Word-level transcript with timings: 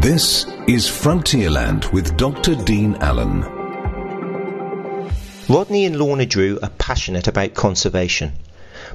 This 0.00 0.46
is 0.66 0.88
Frontierland 0.88 1.92
with 1.92 2.16
Dr. 2.16 2.54
Dean 2.54 2.96
Allen. 2.96 3.42
Rodney 5.48 5.84
and 5.84 5.96
Lorna 5.96 6.26
Drew 6.26 6.58
are 6.62 6.70
passionate 6.70 7.28
about 7.28 7.54
conservation. 7.54 8.32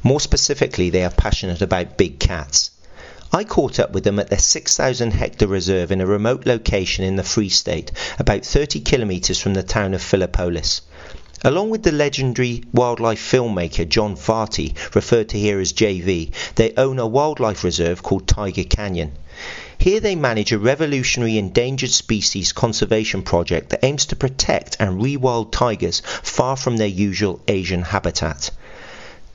More 0.03 0.19
specifically, 0.19 0.89
they 0.89 1.03
are 1.03 1.09
passionate 1.09 1.61
about 1.61 1.97
big 1.97 2.19
cats. 2.19 2.71
I 3.31 3.43
caught 3.43 3.79
up 3.79 3.91
with 3.91 4.03
them 4.03 4.19
at 4.19 4.29
their 4.29 4.39
6,000 4.39 5.11
hectare 5.11 5.47
reserve 5.47 5.91
in 5.91 6.01
a 6.01 6.05
remote 6.05 6.45
location 6.45 7.03
in 7.03 7.15
the 7.15 7.23
Free 7.23 7.49
State, 7.49 7.91
about 8.19 8.45
30 8.45 8.79
kilometres 8.79 9.39
from 9.39 9.53
the 9.53 9.63
town 9.63 9.93
of 9.93 10.01
Philippolis. 10.01 10.81
Along 11.43 11.69
with 11.69 11.83
the 11.83 11.91
legendary 11.91 12.63
wildlife 12.73 13.19
filmmaker 13.19 13.87
John 13.87 14.15
Varty, 14.15 14.73
referred 14.95 15.29
to 15.29 15.37
here 15.37 15.59
as 15.59 15.71
JV, 15.71 16.31
they 16.55 16.73
own 16.75 16.97
a 16.97 17.05
wildlife 17.05 17.63
reserve 17.63 18.01
called 18.01 18.27
Tiger 18.27 18.63
Canyon. 18.63 19.11
Here 19.77 19.99
they 19.99 20.15
manage 20.15 20.51
a 20.51 20.57
revolutionary 20.57 21.37
endangered 21.37 21.91
species 21.91 22.51
conservation 22.53 23.21
project 23.21 23.69
that 23.69 23.85
aims 23.85 24.07
to 24.07 24.15
protect 24.15 24.77
and 24.79 24.99
rewild 24.99 25.51
tigers 25.51 26.01
far 26.23 26.55
from 26.55 26.77
their 26.77 26.87
usual 26.87 27.39
Asian 27.47 27.83
habitat. 27.83 28.49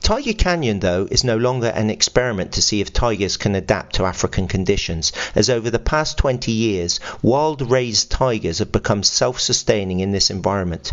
Tiger 0.01 0.33
Canyon, 0.33 0.81
though, 0.81 1.07
is 1.09 1.23
no 1.23 1.37
longer 1.37 1.67
an 1.67 1.89
experiment 1.89 2.51
to 2.51 2.61
see 2.61 2.81
if 2.81 2.91
tigers 2.91 3.37
can 3.37 3.55
adapt 3.55 3.95
to 3.95 4.03
African 4.03 4.49
conditions, 4.49 5.13
as 5.35 5.49
over 5.49 5.69
the 5.69 5.79
past 5.79 6.17
20 6.17 6.51
years, 6.51 6.99
wild 7.21 7.71
raised 7.71 8.11
tigers 8.11 8.59
have 8.59 8.73
become 8.73 9.03
self 9.03 9.39
sustaining 9.39 10.01
in 10.01 10.11
this 10.11 10.29
environment. 10.29 10.91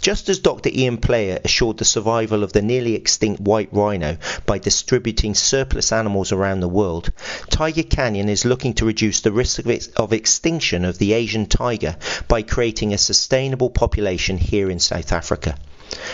Just 0.00 0.28
as 0.28 0.38
Dr. 0.38 0.70
Ian 0.72 0.98
Player 0.98 1.40
assured 1.44 1.78
the 1.78 1.84
survival 1.84 2.44
of 2.44 2.52
the 2.52 2.62
nearly 2.62 2.94
extinct 2.94 3.40
white 3.40 3.68
rhino 3.72 4.18
by 4.44 4.58
distributing 4.58 5.34
surplus 5.34 5.90
animals 5.90 6.32
around 6.32 6.60
the 6.60 6.68
world, 6.68 7.10
Tiger 7.50 7.82
Canyon 7.82 8.28
is 8.28 8.44
looking 8.44 8.74
to 8.74 8.84
reduce 8.84 9.20
the 9.20 9.32
risk 9.32 9.58
of, 9.58 9.70
ex- 9.70 9.88
of 9.96 10.12
extinction 10.12 10.84
of 10.84 10.98
the 10.98 11.12
Asian 11.12 11.46
tiger 11.46 11.96
by 12.28 12.42
creating 12.42 12.92
a 12.92 12.98
sustainable 12.98 13.70
population 13.70 14.38
here 14.38 14.70
in 14.70 14.78
South 14.78 15.12
Africa. 15.12 15.56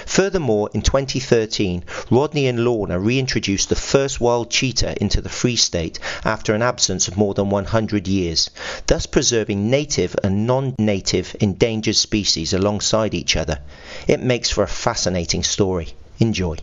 Furthermore, 0.07 0.69
in 0.75 0.83
2013, 0.83 1.85
Rodney 2.11 2.47
and 2.47 2.65
Lorna 2.65 2.99
reintroduced 2.99 3.69
the 3.69 3.75
first 3.75 4.21
wild 4.21 4.51
cheetah 4.51 5.01
into 5.01 5.21
the 5.21 5.29
Free 5.29 5.57
State 5.57 5.99
after 6.25 6.55
an 6.55 6.63
absence 6.63 7.09
of 7.09 7.17
more 7.17 7.35
than 7.35 7.49
100 7.49 8.07
years, 8.07 8.51
thus 8.87 9.07
preserving 9.07 9.71
native 9.71 10.15
and 10.23 10.47
non-native 10.47 11.35
endangered 11.41 11.97
species 11.97 12.53
alongside 12.53 13.15
each 13.15 13.37
other. 13.37 13.61
It 14.07 14.23
makes 14.23 14.51
for 14.51 14.63
a 14.63 14.69
fascinating 14.69 15.43
story. 15.43 15.95
Enjoy. 16.19 16.57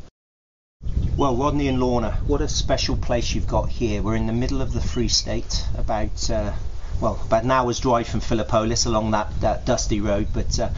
Well, 1.18 1.36
Rodney 1.36 1.68
and 1.68 1.80
Lorna, 1.80 2.20
what 2.28 2.42
a 2.42 2.48
special 2.48 2.96
place 2.96 3.34
you've 3.34 3.48
got 3.48 3.70
here. 3.70 4.02
We're 4.02 4.16
in 4.16 4.28
the 4.28 4.34
middle 4.34 4.62
of 4.62 4.72
the 4.72 4.82
Free 4.82 5.10
State, 5.10 5.66
about 5.78 6.30
uh, 6.30 6.54
well, 7.02 7.20
about 7.26 7.44
an 7.44 7.52
hour's 7.52 7.80
drive 7.80 8.08
from 8.08 8.20
Philippolis 8.20 8.86
along 8.86 9.12
that, 9.12 9.42
that 9.42 9.66
dusty 9.66 10.02
road, 10.02 10.28
but 10.34 10.60
uh, 10.60 10.70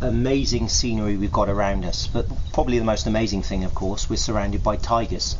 amazing 0.00 0.68
scenery 0.68 1.16
we've 1.16 1.32
got 1.32 1.48
around 1.48 1.84
us. 1.84 2.06
But 2.06 2.26
probably 2.52 2.78
the 2.78 2.84
most 2.84 3.06
amazing 3.06 3.42
thing, 3.42 3.64
of 3.64 3.74
course, 3.74 4.08
we're 4.08 4.16
surrounded 4.16 4.62
by 4.62 4.76
tigers. 4.76 5.36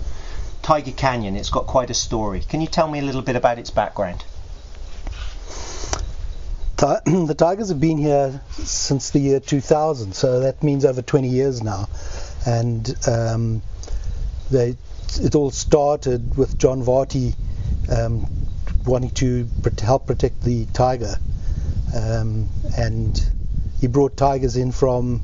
Tiger 0.63 0.93
Canyon, 0.93 1.37
it's 1.37 1.51
got 1.51 1.67
quite 1.67 1.91
a 1.91 1.95
story. 1.95 2.41
Can 2.41 2.61
you 2.61 2.67
tell 2.67 2.89
me 2.89 2.99
a 2.99 3.03
little 3.03 3.23
bit 3.23 3.37
about 3.37 3.59
its 3.59 3.71
background? 3.71 4.25
the 6.79 7.35
tigers 7.37 7.71
have 7.71 7.81
been 7.81 7.99
here 7.99 8.41
since 8.53 9.11
the 9.11 9.19
year 9.19 9.41
2000, 9.41 10.15
so 10.15 10.41
that 10.41 10.63
means 10.63 10.85
over 10.85 11.03
20 11.03 11.29
years 11.29 11.63
now. 11.63 11.89
And 12.47 12.95
um, 13.09 13.63
they, 14.51 14.77
it 15.21 15.35
all 15.35 15.51
started 15.51 16.37
with 16.37 16.57
John 16.57 16.83
Varty 16.83 17.35
um, 17.91 18.27
wanting 18.87 19.11
to 19.11 19.49
help 19.83 20.07
protect 20.07 20.43
the 20.43 20.67
tiger. 20.67 21.17
Um, 21.97 22.49
and 22.77 23.21
he 23.81 23.87
brought 23.87 24.17
tigers 24.17 24.57
in 24.57 24.73
from 24.73 25.23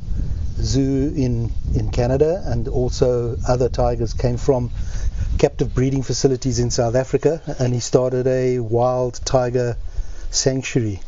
zoo 0.57 1.13
in, 1.17 1.53
in 1.75 1.91
Canada, 1.91 2.43
and 2.47 2.69
also 2.69 3.37
other 3.47 3.69
tigers 3.69 4.13
came 4.13 4.37
from 4.37 4.71
captive 5.39 5.75
breeding 5.75 6.03
facilities 6.03 6.59
in 6.59 6.71
South 6.71 6.95
Africa, 6.95 7.43
and 7.59 7.75
he 7.75 7.81
started 7.81 8.27
a 8.27 8.61
wild 8.61 9.21
tiger 9.25 9.77
sanctuary. 10.31 11.01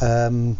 Um, 0.00 0.58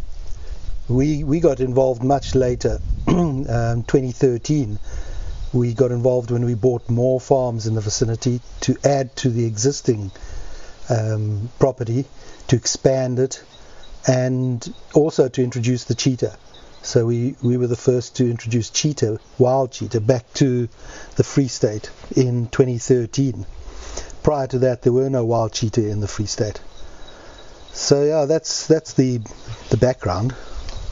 we 0.89 1.23
we 1.25 1.41
got 1.41 1.61
involved 1.61 2.03
much 2.03 2.35
later, 2.35 2.81
um, 3.07 3.83
2013. 3.83 4.79
We 5.53 5.75
got 5.75 5.91
involved 5.91 6.31
when 6.31 6.45
we 6.45 6.55
bought 6.55 6.89
more 6.89 7.21
farms 7.21 7.67
in 7.67 7.75
the 7.75 7.81
vicinity 7.81 8.41
to 8.61 8.77
add 8.85 9.17
to 9.17 9.31
the 9.31 9.47
existing 9.47 10.11
um, 10.91 11.51
property, 11.59 12.05
to 12.49 12.57
expand 12.57 13.19
it, 13.19 13.43
and 14.09 14.75
also 14.95 15.29
to 15.29 15.45
introduce 15.45 15.85
the 15.85 15.95
cheetah. 15.95 16.37
So 16.83 17.05
we, 17.05 17.37
we 17.43 17.59
were 17.59 17.67
the 17.67 17.77
first 17.77 18.17
to 18.17 18.31
introduce 18.31 18.71
cheetah, 18.71 19.19
wild 19.37 19.73
cheetah, 19.73 20.01
back 20.01 20.33
to 20.35 20.69
the 21.17 21.25
Free 21.25 21.49
State 21.49 21.91
in 22.17 22.49
2013. 22.49 23.45
Prior 24.23 24.47
to 24.47 24.59
that, 24.61 24.83
there 24.83 24.93
were 24.93 25.11
no 25.11 25.25
wild 25.25 25.53
cheetah 25.53 25.87
in 25.87 26.01
the 26.01 26.09
Free 26.09 26.27
State. 26.27 26.61
So 27.73 28.03
yeah, 28.03 28.25
that's 28.25 28.67
that's 28.67 28.95
the 28.95 29.21
the 29.71 29.77
background. 29.77 30.35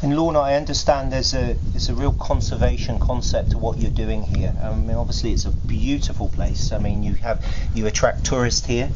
And 0.03 0.15
Lorna, 0.15 0.41
I 0.41 0.54
understand 0.54 1.10
there's 1.10 1.34
a 1.34 1.56
there's 1.72 1.88
a 1.88 1.94
real 1.94 2.12
conservation 2.12 3.00
concept 3.00 3.53
to 3.53 3.59
what 3.59 3.78
you're 3.78 3.91
doing 3.91 4.22
here. 4.22 4.54
I 4.62 4.75
mean, 4.75 4.94
obviously 4.94 5.33
it's 5.33 5.47
a 5.47 5.50
beautiful 5.50 6.28
place. 6.28 6.71
I 6.71 6.78
mean, 6.78 7.03
you 7.03 7.15
have 7.15 7.44
you 7.75 7.87
attract 7.87 8.25
tourists 8.25 8.66
here, 8.66 8.91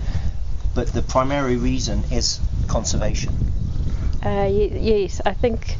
but 0.75 0.89
the 0.89 1.03
primary 1.03 1.57
reason 1.57 2.05
is 2.13 2.39
conservation. 2.69 3.35
Uh, 4.23 4.45
y- 4.51 4.71
yes, 4.75 5.21
I 5.25 5.33
think 5.33 5.77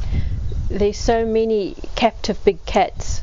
there's 0.69 0.97
so 0.97 1.25
many 1.25 1.75
captive 1.95 2.43
big 2.43 2.65
cats 2.65 3.21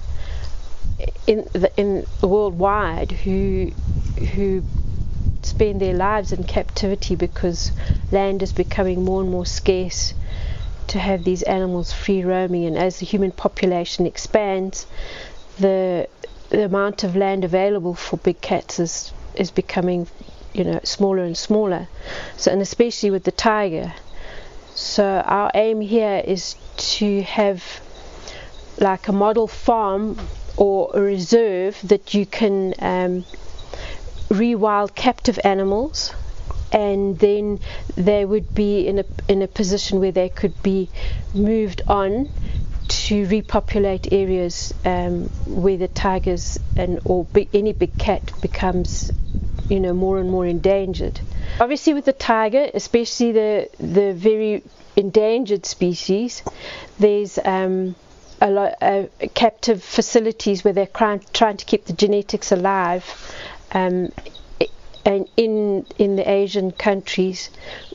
in 1.27 1.49
the, 1.53 1.71
in 1.77 2.07
worldwide 2.23 3.13
who 3.13 3.73
who 4.35 4.63
spend 5.43 5.81
their 5.81 5.95
lives 5.95 6.33
in 6.33 6.45
captivity 6.45 7.15
because 7.15 7.73
land 8.13 8.43
is 8.43 8.53
becoming 8.53 9.05
more 9.05 9.21
and 9.23 9.31
more 9.31 9.47
scarce 9.47 10.15
to 10.89 10.99
have 10.99 11.25
these 11.25 11.43
animals 11.43 11.93
free 11.93 12.23
roaming. 12.25 12.67
And 12.67 12.77
as 12.79 12.99
the 12.99 13.07
human 13.07 13.33
population 13.33 14.07
expands 14.07 14.87
the 15.59 16.09
the 16.51 16.65
amount 16.65 17.05
of 17.05 17.15
land 17.17 17.45
available 17.45 17.95
for 17.95 18.17
big 18.19 18.41
cats 18.41 18.79
is 18.79 19.13
is 19.35 19.51
becoming 19.51 20.07
you 20.55 20.65
know 20.65 20.81
smaller 20.85 21.25
and 21.25 21.37
smaller. 21.37 21.89
So 22.37 22.53
and 22.53 22.63
especially 22.63 23.11
with 23.11 23.25
the 23.25 23.33
tiger 23.33 23.93
so 24.79 25.05
our 25.05 25.51
aim 25.55 25.81
here 25.81 26.23
is 26.25 26.55
to 26.77 27.23
have 27.23 27.81
like 28.79 29.09
a 29.09 29.13
model 29.13 29.49
farm 29.49 30.17
or 30.57 30.91
a 30.95 31.01
reserve 31.01 31.77
that 31.83 32.15
you 32.15 32.25
can 32.25 32.75
um, 32.79 33.25
rewild 34.29 34.95
captive 34.95 35.39
animals 35.43 36.15
and 36.71 37.19
then 37.19 37.59
they 37.97 38.25
would 38.25 38.55
be 38.55 38.87
in 38.87 39.01
a 39.01 39.05
in 39.27 39.43
a 39.43 39.49
position 39.49 39.99
where 39.99 40.13
they 40.13 40.29
could 40.29 40.63
be 40.63 40.89
moved 41.35 41.83
on 41.89 42.29
to 42.87 43.27
repopulate 43.27 44.13
areas 44.13 44.73
um, 44.85 45.25
where 45.47 45.77
the 45.77 45.89
tigers 45.89 46.57
and 46.77 47.01
or 47.05 47.27
any 47.53 47.73
big 47.73 47.99
cat 47.99 48.31
becomes 48.41 49.11
you 49.69 49.81
know 49.81 49.93
more 49.93 50.19
and 50.19 50.31
more 50.31 50.47
endangered. 50.47 51.21
Obviously, 51.61 51.95
with 51.95 52.05
the 52.05 52.13
tiger, 52.13 52.71
especially 52.75 53.33
the 53.33 53.69
the 53.79 54.13
very 54.15 54.63
endangered 54.97 55.67
species, 55.67 56.43
there's 56.99 57.39
um, 57.45 57.97
a 58.41 58.51
lot 58.51 58.75
uh, 58.81 59.07
captive 59.35 59.83
facilities 59.83 60.65
where 60.65 60.73
they're 60.73 60.87
trying, 60.87 61.21
trying 61.33 61.57
to 61.57 61.65
keep 61.65 61.85
the 61.87 61.93
genetics 61.93 62.53
alive. 62.53 63.05
Um, 63.73 64.13
and 65.05 65.29
in 65.37 65.87
in 65.99 66.17
the 66.17 66.31
Asian 66.31 66.71
countries 66.71 67.51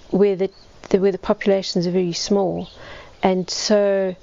where 0.09 0.35
the, 0.35 0.49
the 0.89 0.99
where 0.99 1.11
the 1.11 1.17
populations 1.17 1.87
are 1.87 1.91
very 1.91 2.13
small, 2.13 2.67
and 3.21 3.49
so 3.49 4.15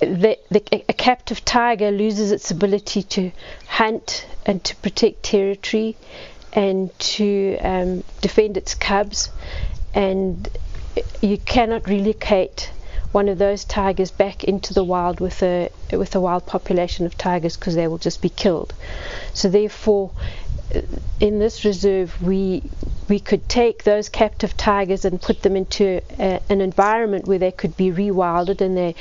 the, 0.00 0.38
the, 0.50 0.84
a 0.88 0.92
captive 0.92 1.44
tiger 1.44 1.90
loses 1.90 2.30
its 2.30 2.50
ability 2.50 3.02
to 3.02 3.32
hunt 3.66 4.26
and 4.46 4.62
to 4.64 4.76
protect 4.76 5.22
territory 5.22 5.96
and 6.52 6.96
to 6.98 7.58
um, 7.60 8.04
defend 8.20 8.56
its 8.56 8.74
cubs, 8.74 9.30
and 9.94 10.48
you 11.20 11.38
cannot 11.38 11.86
relocate 11.86 12.70
one 13.12 13.28
of 13.28 13.38
those 13.38 13.64
tigers 13.64 14.10
back 14.10 14.44
into 14.44 14.74
the 14.74 14.84
wild 14.84 15.20
with 15.20 15.42
a 15.42 15.70
with 15.92 16.14
a 16.14 16.20
wild 16.20 16.46
population 16.46 17.06
of 17.06 17.16
tigers 17.16 17.56
because 17.56 17.74
they 17.74 17.88
will 17.88 17.98
just 17.98 18.20
be 18.20 18.28
killed. 18.28 18.74
So 19.32 19.48
therefore, 19.48 20.10
in 21.20 21.38
this 21.38 21.64
reserve, 21.64 22.20
we 22.22 22.62
we 23.08 23.18
could 23.18 23.48
take 23.48 23.84
those 23.84 24.08
captive 24.08 24.56
tigers 24.56 25.04
and 25.04 25.20
put 25.20 25.42
them 25.42 25.56
into 25.56 26.02
a, 26.18 26.40
an 26.50 26.60
environment 26.60 27.26
where 27.26 27.38
they 27.38 27.52
could 27.52 27.76
be 27.76 27.90
rewilded 27.90 28.60
and 28.60 28.76
they 28.76 28.94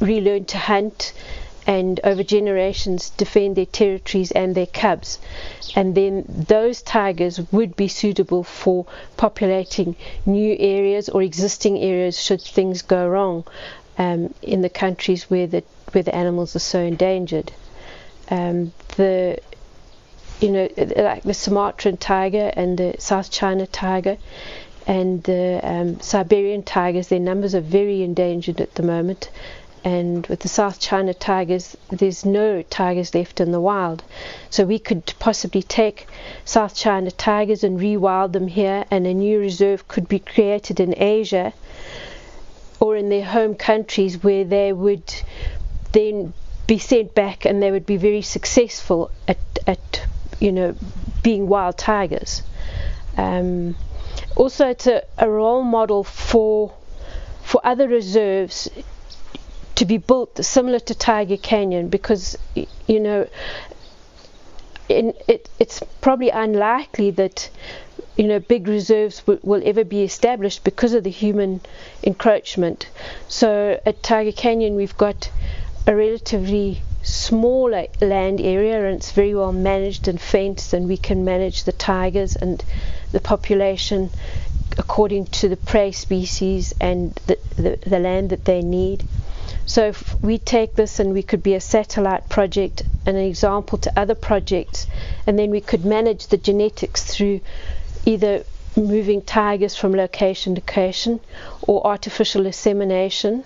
relearn 0.00 0.44
to 0.46 0.58
hunt 0.58 1.12
and 1.66 2.00
over 2.04 2.22
generations 2.22 3.10
defend 3.10 3.56
their 3.56 3.66
territories 3.66 4.30
and 4.32 4.54
their 4.54 4.66
cubs. 4.66 5.18
And 5.74 5.94
then 5.94 6.24
those 6.28 6.82
tigers 6.82 7.40
would 7.52 7.74
be 7.76 7.88
suitable 7.88 8.44
for 8.44 8.86
populating 9.16 9.96
new 10.26 10.56
areas 10.58 11.08
or 11.08 11.22
existing 11.22 11.78
areas 11.78 12.20
should 12.20 12.42
things 12.42 12.82
go 12.82 13.08
wrong 13.08 13.44
um, 13.98 14.34
in 14.42 14.62
the 14.62 14.68
countries 14.68 15.30
where 15.30 15.46
the 15.46 15.64
where 15.92 16.02
the 16.02 16.14
animals 16.14 16.56
are 16.56 16.60
so 16.60 16.80
endangered. 16.80 17.52
Um, 18.30 18.72
the 18.96 19.38
you 20.40 20.50
know 20.50 20.68
like 20.96 21.22
the 21.22 21.34
Sumatran 21.34 21.96
tiger 21.96 22.52
and 22.54 22.76
the 22.76 22.96
South 22.98 23.30
China 23.30 23.66
tiger 23.66 24.18
and 24.86 25.22
the 25.22 25.60
um, 25.62 26.00
Siberian 26.00 26.62
tigers, 26.62 27.08
their 27.08 27.20
numbers 27.20 27.54
are 27.54 27.60
very 27.60 28.02
endangered 28.02 28.60
at 28.60 28.74
the 28.74 28.82
moment 28.82 29.30
and 29.84 30.26
with 30.28 30.40
the 30.40 30.48
South 30.48 30.80
China 30.80 31.12
tigers, 31.12 31.76
there's 31.90 32.24
no 32.24 32.62
tigers 32.62 33.14
left 33.14 33.38
in 33.38 33.52
the 33.52 33.60
wild. 33.60 34.02
So 34.48 34.64
we 34.64 34.78
could 34.78 35.12
possibly 35.18 35.62
take 35.62 36.06
South 36.46 36.74
China 36.74 37.10
tigers 37.10 37.62
and 37.62 37.78
rewild 37.78 38.32
them 38.32 38.48
here, 38.48 38.86
and 38.90 39.06
a 39.06 39.12
new 39.12 39.38
reserve 39.38 39.86
could 39.86 40.08
be 40.08 40.18
created 40.18 40.80
in 40.80 40.94
Asia 40.96 41.52
or 42.80 42.96
in 42.96 43.10
their 43.10 43.24
home 43.24 43.54
countries 43.54 44.22
where 44.22 44.44
they 44.44 44.72
would 44.72 45.14
then 45.92 46.32
be 46.66 46.78
sent 46.78 47.14
back 47.14 47.44
and 47.44 47.62
they 47.62 47.70
would 47.70 47.84
be 47.84 47.98
very 47.98 48.22
successful 48.22 49.10
at, 49.28 49.38
at 49.66 50.06
you 50.40 50.50
know, 50.50 50.74
being 51.22 51.46
wild 51.46 51.76
tigers. 51.76 52.42
Um, 53.18 53.76
also, 54.34 54.68
it's 54.68 54.86
a, 54.86 55.02
a 55.18 55.28
role 55.28 55.62
model 55.62 56.04
for 56.04 56.72
for 57.42 57.60
other 57.62 57.86
reserves 57.86 58.70
to 59.76 59.84
be 59.84 59.98
built 59.98 60.44
similar 60.44 60.78
to 60.78 60.94
Tiger 60.94 61.36
Canyon 61.36 61.88
because 61.88 62.36
you 62.86 63.00
know 63.00 63.26
in, 64.88 65.14
it, 65.26 65.48
it's 65.58 65.82
probably 66.00 66.30
unlikely 66.30 67.10
that 67.12 67.50
you 68.16 68.26
know 68.26 68.38
big 68.38 68.68
reserves 68.68 69.20
w- 69.20 69.40
will 69.42 69.62
ever 69.64 69.84
be 69.84 70.02
established 70.02 70.62
because 70.62 70.92
of 70.92 71.04
the 71.04 71.10
human 71.10 71.60
encroachment. 72.02 72.88
So 73.28 73.80
at 73.84 74.02
Tiger 74.02 74.32
Canyon 74.32 74.76
we've 74.76 74.96
got 74.96 75.30
a 75.86 75.94
relatively 75.94 76.82
smaller 77.02 77.86
land 78.00 78.40
area 78.40 78.86
and 78.86 78.96
it's 78.96 79.12
very 79.12 79.34
well 79.34 79.52
managed 79.52 80.08
and 80.08 80.20
fenced 80.20 80.72
and 80.72 80.88
we 80.88 80.96
can 80.96 81.24
manage 81.24 81.64
the 81.64 81.72
tigers 81.72 82.34
and 82.36 82.64
the 83.12 83.20
population 83.20 84.10
according 84.78 85.26
to 85.26 85.48
the 85.48 85.56
prey 85.56 85.92
species 85.92 86.72
and 86.80 87.14
the, 87.26 87.38
the, 87.56 87.78
the 87.86 87.98
land 87.98 88.30
that 88.30 88.44
they 88.44 88.62
need. 88.62 89.04
So 89.66 89.88
if 89.88 90.22
we 90.22 90.38
take 90.38 90.74
this 90.74 91.00
and 91.00 91.12
we 91.12 91.22
could 91.22 91.42
be 91.42 91.54
a 91.54 91.60
satellite 91.60 92.28
project 92.28 92.82
and 93.06 93.16
an 93.16 93.24
example 93.24 93.78
to 93.78 93.98
other 93.98 94.14
projects, 94.14 94.86
and 95.26 95.38
then 95.38 95.50
we 95.50 95.60
could 95.60 95.84
manage 95.84 96.26
the 96.26 96.36
genetics 96.36 97.02
through 97.02 97.40
either 98.04 98.44
moving 98.76 99.22
tigers 99.22 99.74
from 99.76 99.92
location 99.94 100.54
to 100.54 100.60
location 100.60 101.20
or 101.62 101.86
artificial 101.86 102.44
insemination. 102.46 103.44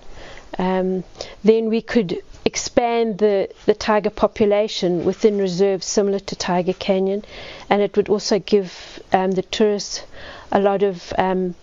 Um, 0.58 1.04
then 1.44 1.68
we 1.68 1.82
could 1.82 2.22
expand 2.44 3.18
the, 3.18 3.48
the 3.66 3.74
tiger 3.74 4.10
population 4.10 5.04
within 5.04 5.38
reserves 5.38 5.86
similar 5.86 6.18
to 6.18 6.34
Tiger 6.34 6.72
Canyon, 6.72 7.24
and 7.68 7.82
it 7.82 7.96
would 7.96 8.08
also 8.08 8.38
give 8.38 9.00
um, 9.12 9.32
the 9.32 9.42
tourists 9.42 10.04
a 10.50 10.58
lot 10.58 10.82
of 10.82 11.12
um, 11.18 11.54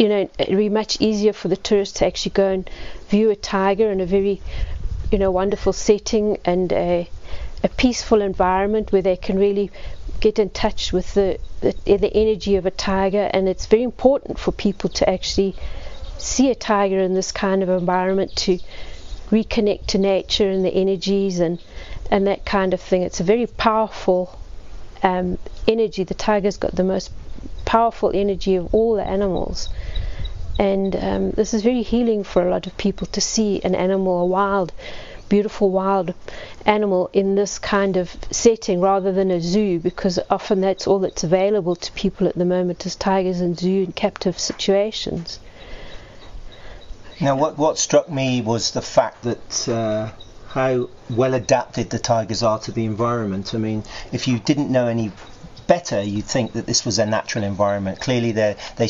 you 0.00 0.08
know, 0.08 0.30
it 0.38 0.48
would 0.48 0.56
be 0.56 0.70
much 0.70 0.98
easier 0.98 1.34
for 1.34 1.48
the 1.48 1.58
tourists 1.58 1.98
to 1.98 2.06
actually 2.06 2.32
go 2.32 2.48
and 2.48 2.70
view 3.10 3.28
a 3.28 3.36
tiger 3.36 3.90
in 3.92 4.00
a 4.00 4.06
very, 4.06 4.40
you 5.12 5.18
know, 5.18 5.30
wonderful 5.30 5.74
setting 5.74 6.38
and 6.42 6.72
a, 6.72 7.06
a 7.62 7.68
peaceful 7.68 8.22
environment 8.22 8.92
where 8.92 9.02
they 9.02 9.16
can 9.16 9.38
really 9.38 9.70
get 10.20 10.38
in 10.38 10.48
touch 10.48 10.90
with 10.90 11.12
the, 11.12 11.38
the, 11.60 11.74
the 11.84 12.10
energy 12.14 12.56
of 12.56 12.64
a 12.64 12.70
tiger. 12.70 13.28
And 13.34 13.46
it's 13.46 13.66
very 13.66 13.82
important 13.82 14.38
for 14.38 14.52
people 14.52 14.88
to 14.88 15.10
actually 15.10 15.54
see 16.16 16.50
a 16.50 16.54
tiger 16.54 16.98
in 17.00 17.12
this 17.12 17.30
kind 17.30 17.62
of 17.62 17.68
environment 17.68 18.34
to 18.36 18.58
reconnect 19.30 19.84
to 19.88 19.98
nature 19.98 20.48
and 20.48 20.64
the 20.64 20.72
energies 20.74 21.40
and 21.40 21.60
and 22.10 22.26
that 22.26 22.46
kind 22.46 22.72
of 22.72 22.80
thing. 22.80 23.02
It's 23.02 23.20
a 23.20 23.24
very 23.24 23.46
powerful 23.46 24.36
um, 25.02 25.38
energy. 25.68 26.04
The 26.04 26.14
tiger's 26.14 26.56
got 26.56 26.74
the 26.74 26.84
most 26.84 27.12
powerful 27.70 28.10
energy 28.12 28.56
of 28.56 28.74
all 28.74 28.96
the 28.96 29.06
animals. 29.06 29.68
And 30.58 30.96
um, 30.96 31.30
this 31.30 31.54
is 31.54 31.62
very 31.62 31.82
healing 31.82 32.24
for 32.24 32.44
a 32.44 32.50
lot 32.50 32.66
of 32.66 32.76
people 32.76 33.06
to 33.06 33.20
see 33.20 33.62
an 33.62 33.76
animal, 33.76 34.22
a 34.22 34.26
wild, 34.26 34.72
beautiful 35.28 35.70
wild 35.70 36.12
animal 36.66 37.10
in 37.12 37.36
this 37.36 37.60
kind 37.60 37.96
of 37.96 38.16
setting 38.32 38.80
rather 38.80 39.12
than 39.12 39.30
a 39.30 39.40
zoo 39.40 39.78
because 39.78 40.18
often 40.28 40.60
that's 40.60 40.88
all 40.88 40.98
that's 40.98 41.22
available 41.22 41.76
to 41.76 41.92
people 41.92 42.26
at 42.26 42.34
the 42.34 42.44
moment 42.44 42.84
is 42.86 42.96
tigers 42.96 43.40
in 43.40 43.54
zoo 43.54 43.84
and 43.84 43.94
captive 43.94 44.36
situations. 44.36 45.38
Now, 47.20 47.36
what, 47.36 47.56
what 47.56 47.78
struck 47.78 48.10
me 48.10 48.40
was 48.40 48.72
the 48.72 48.82
fact 48.82 49.22
that 49.22 49.68
uh, 49.68 50.10
how 50.48 50.88
well 51.08 51.34
adapted 51.34 51.90
the 51.90 52.00
tigers 52.00 52.42
are 52.42 52.58
to 52.58 52.72
the 52.72 52.84
environment. 52.84 53.54
I 53.54 53.58
mean, 53.58 53.84
if 54.10 54.26
you 54.26 54.40
didn't 54.40 54.72
know 54.72 54.88
any 54.88 55.12
better, 55.70 56.02
you'd 56.02 56.24
think 56.24 56.52
that 56.54 56.66
this 56.66 56.84
was 56.84 56.98
a 56.98 57.06
natural 57.06 57.44
environment. 57.44 58.00
Clearly, 58.00 58.32
they 58.32 58.56
they 58.76 58.88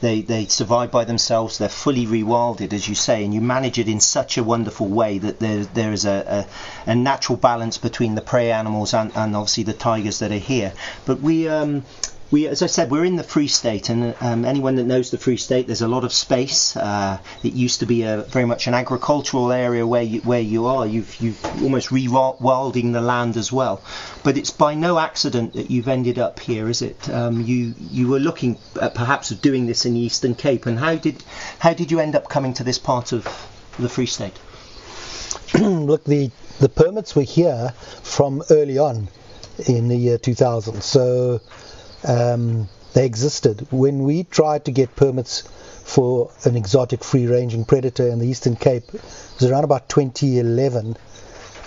they 0.00 0.22
they 0.22 0.46
survive 0.46 0.90
by 0.90 1.04
themselves. 1.04 1.58
They're 1.58 1.68
fully 1.68 2.06
rewilded, 2.06 2.72
as 2.72 2.88
you 2.88 2.94
say, 2.94 3.22
and 3.22 3.34
you 3.34 3.42
manage 3.42 3.78
it 3.78 3.86
in 3.86 4.00
such 4.00 4.38
a 4.38 4.42
wonderful 4.42 4.88
way 4.88 5.18
that 5.18 5.40
there 5.40 5.64
there 5.64 5.92
is 5.92 6.06
a, 6.06 6.46
a, 6.86 6.90
a 6.92 6.94
natural 6.94 7.36
balance 7.36 7.76
between 7.76 8.14
the 8.14 8.22
prey 8.22 8.50
animals 8.50 8.94
and, 8.94 9.12
and 9.14 9.36
obviously 9.36 9.64
the 9.64 9.74
tigers 9.74 10.20
that 10.20 10.32
are 10.32 10.46
here. 10.54 10.72
But 11.04 11.20
we 11.20 11.48
um, 11.48 11.84
we, 12.30 12.46
as 12.46 12.62
I 12.62 12.66
said, 12.66 12.90
we're 12.90 13.04
in 13.04 13.16
the 13.16 13.24
Free 13.24 13.48
State, 13.48 13.88
and 13.88 14.14
um, 14.20 14.44
anyone 14.44 14.76
that 14.76 14.84
knows 14.84 15.10
the 15.10 15.18
Free 15.18 15.36
State, 15.36 15.66
there's 15.66 15.82
a 15.82 15.88
lot 15.88 16.04
of 16.04 16.12
space. 16.12 16.76
Uh, 16.76 17.18
it 17.42 17.54
used 17.54 17.80
to 17.80 17.86
be 17.86 18.02
a 18.02 18.18
very 18.22 18.44
much 18.44 18.68
an 18.68 18.74
agricultural 18.74 19.50
area 19.50 19.84
where 19.84 20.02
you, 20.02 20.20
where 20.20 20.40
you 20.40 20.66
are. 20.66 20.86
You've 20.86 21.20
you've 21.20 21.44
almost 21.62 21.88
rewilding 21.88 22.92
the 22.92 23.00
land 23.00 23.36
as 23.36 23.50
well, 23.50 23.82
but 24.22 24.38
it's 24.38 24.50
by 24.50 24.74
no 24.74 25.00
accident 25.00 25.54
that 25.54 25.72
you've 25.72 25.88
ended 25.88 26.20
up 26.20 26.38
here, 26.38 26.68
is 26.68 26.82
it? 26.82 27.08
Um, 27.10 27.40
you 27.42 27.74
you 27.78 28.06
were 28.06 28.20
looking 28.20 28.58
at 28.80 28.94
perhaps 28.94 29.32
of 29.32 29.42
doing 29.42 29.66
this 29.66 29.84
in 29.84 29.94
the 29.94 30.00
Eastern 30.00 30.36
Cape, 30.36 30.66
and 30.66 30.78
how 30.78 30.94
did 30.94 31.24
how 31.58 31.74
did 31.74 31.90
you 31.90 31.98
end 31.98 32.14
up 32.14 32.28
coming 32.28 32.54
to 32.54 32.64
this 32.64 32.78
part 32.78 33.12
of 33.12 33.24
the 33.76 33.88
Free 33.88 34.06
State? 34.06 34.38
Look, 35.58 36.04
the 36.04 36.30
the 36.60 36.68
permits 36.68 37.16
were 37.16 37.22
here 37.22 37.70
from 38.04 38.44
early 38.50 38.78
on 38.78 39.08
in 39.66 39.88
the 39.88 39.96
year 39.96 40.16
2000, 40.16 40.80
so 40.82 41.40
um, 42.04 42.68
they 42.92 43.06
existed. 43.06 43.66
When 43.70 44.04
we 44.04 44.24
tried 44.24 44.64
to 44.64 44.72
get 44.72 44.96
permits 44.96 45.42
for 45.84 46.30
an 46.44 46.56
exotic 46.56 47.04
free 47.04 47.26
ranging 47.26 47.64
predator 47.64 48.08
in 48.08 48.18
the 48.18 48.26
Eastern 48.26 48.56
Cape, 48.56 48.84
it 48.92 49.02
was 49.40 49.50
around 49.50 49.64
about 49.64 49.88
2011. 49.88 50.96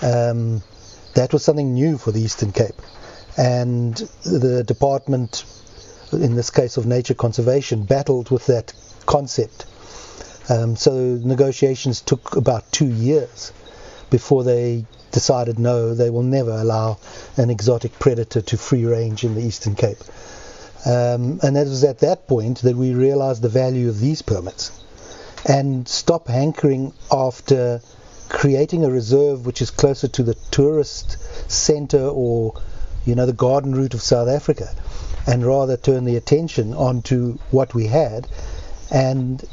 Um, 0.02 0.62
that 1.14 1.32
was 1.32 1.44
something 1.44 1.74
new 1.74 1.98
for 1.98 2.10
the 2.12 2.20
Eastern 2.20 2.52
Cape. 2.52 2.80
And 3.36 3.96
the 4.24 4.62
department, 4.64 5.44
in 6.12 6.34
this 6.36 6.50
case 6.50 6.76
of 6.76 6.86
nature 6.86 7.14
conservation, 7.14 7.84
battled 7.84 8.30
with 8.30 8.46
that 8.46 8.72
concept. 9.06 9.66
Um, 10.48 10.76
so 10.76 10.92
negotiations 11.22 12.00
took 12.00 12.36
about 12.36 12.70
two 12.70 12.88
years 12.88 13.52
before 14.10 14.44
they 14.44 14.86
decided 15.12 15.58
no, 15.58 15.94
they 15.94 16.10
will 16.10 16.22
never 16.22 16.50
allow 16.50 16.98
an 17.36 17.50
exotic 17.50 17.98
predator 17.98 18.42
to 18.42 18.56
free 18.56 18.84
range 18.84 19.24
in 19.24 19.34
the 19.34 19.42
Eastern 19.42 19.74
Cape. 19.74 19.98
Um, 20.86 21.40
and 21.42 21.56
it 21.56 21.66
was 21.66 21.84
at 21.84 22.00
that 22.00 22.28
point 22.28 22.62
that 22.62 22.76
we 22.76 22.92
realized 22.92 23.42
the 23.42 23.48
value 23.48 23.88
of 23.88 24.00
these 24.00 24.22
permits 24.22 24.70
and 25.46 25.86
stop 25.88 26.28
hankering 26.28 26.92
after 27.10 27.80
creating 28.28 28.84
a 28.84 28.90
reserve 28.90 29.46
which 29.46 29.62
is 29.62 29.70
closer 29.70 30.08
to 30.08 30.22
the 30.22 30.34
tourist 30.50 31.16
center 31.50 32.06
or 32.08 32.54
you 33.04 33.14
know 33.14 33.26
the 33.26 33.32
garden 33.32 33.74
route 33.74 33.94
of 33.94 34.02
South 34.02 34.28
Africa 34.28 34.74
and 35.26 35.46
rather 35.46 35.76
turn 35.76 36.04
the 36.04 36.16
attention 36.16 36.74
onto 36.74 37.38
what 37.50 37.74
we 37.74 37.86
had 37.86 38.26
and 38.90 39.44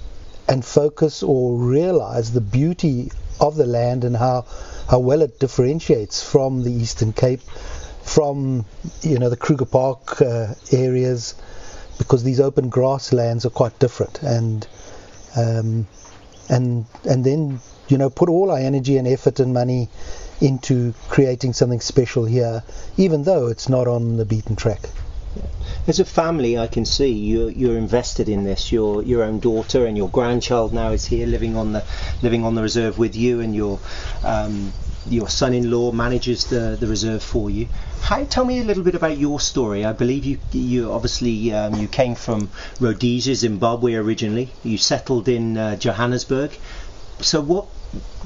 and 0.47 0.65
focus 0.65 1.23
or 1.23 1.57
realize 1.57 2.31
the 2.31 2.41
beauty 2.41 3.11
of 3.41 3.55
the 3.55 3.65
land 3.65 4.03
and 4.03 4.15
how 4.15 4.45
how 4.89 4.99
well 4.99 5.21
it 5.21 5.39
differentiates 5.39 6.23
from 6.23 6.63
the 6.63 6.71
Eastern 6.71 7.11
Cape 7.11 7.41
from 8.03 8.65
you 9.01 9.19
know 9.19 9.29
the 9.29 9.37
Kruger 9.37 9.65
Park 9.65 10.21
uh, 10.21 10.53
areas 10.71 11.35
because 11.97 12.23
these 12.23 12.39
open 12.39 12.69
grasslands 12.69 13.45
are 13.45 13.49
quite 13.49 13.77
different. 13.79 14.21
And 14.23 14.67
um, 15.35 15.87
and 16.49 16.85
and 17.09 17.23
then 17.23 17.59
you 17.87 17.97
know 17.97 18.09
put 18.09 18.29
all 18.29 18.51
our 18.51 18.57
energy 18.57 18.97
and 18.97 19.07
effort 19.07 19.39
and 19.39 19.53
money 19.53 19.89
into 20.39 20.93
creating 21.09 21.53
something 21.53 21.79
special 21.79 22.25
here 22.25 22.63
even 22.97 23.23
though 23.23 23.47
it's 23.47 23.69
not 23.69 23.87
on 23.87 24.17
the 24.17 24.25
beaten 24.25 24.55
track 24.55 24.79
as 25.87 25.99
a 25.99 26.05
family, 26.05 26.57
I 26.57 26.67
can 26.67 26.85
see 26.85 27.09
you're, 27.09 27.49
you're 27.49 27.77
invested 27.77 28.29
in 28.29 28.43
this. 28.43 28.71
Your 28.71 29.03
your 29.03 29.23
own 29.23 29.39
daughter 29.39 29.85
and 29.85 29.97
your 29.97 30.09
grandchild 30.09 30.73
now 30.73 30.91
is 30.91 31.05
here, 31.05 31.25
living 31.25 31.55
on 31.55 31.73
the 31.73 31.83
living 32.21 32.43
on 32.43 32.55
the 32.55 32.61
reserve 32.61 32.97
with 32.97 33.15
you, 33.15 33.39
and 33.39 33.55
your 33.55 33.79
um, 34.23 34.73
your 35.09 35.27
son-in-law 35.27 35.91
manages 35.91 36.45
the, 36.45 36.77
the 36.79 36.85
reserve 36.85 37.23
for 37.23 37.49
you. 37.49 37.67
How, 38.01 38.23
tell 38.25 38.45
me 38.45 38.59
a 38.59 38.63
little 38.63 38.83
bit 38.83 38.93
about 38.93 39.17
your 39.17 39.39
story. 39.39 39.83
I 39.83 39.93
believe 39.93 40.25
you 40.25 40.37
you 40.51 40.91
obviously 40.91 41.51
um, 41.53 41.75
you 41.75 41.87
came 41.87 42.15
from 42.15 42.49
Rhodesia, 42.79 43.35
Zimbabwe 43.35 43.95
originally. 43.95 44.49
You 44.63 44.77
settled 44.77 45.27
in 45.27 45.57
uh, 45.57 45.75
Johannesburg. 45.77 46.51
So 47.21 47.41
what 47.41 47.67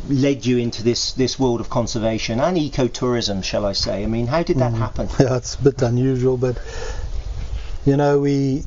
led 0.07 0.45
you 0.45 0.57
into 0.57 0.83
this 0.83 1.13
this 1.13 1.39
world 1.39 1.59
of 1.59 1.69
conservation 1.69 2.39
and 2.39 2.57
ecotourism, 2.57 3.43
shall 3.43 3.65
I 3.65 3.73
say? 3.73 4.03
I 4.03 4.05
mean, 4.05 4.27
how 4.27 4.43
did 4.43 4.57
that 4.57 4.73
mm. 4.73 4.77
happen? 4.77 5.07
Yeah, 5.19 5.37
it's 5.37 5.55
a 5.55 5.63
bit 5.63 5.81
unusual, 5.81 6.37
but 6.37 6.59
you 7.85 7.95
know 7.95 8.19
we 8.19 8.63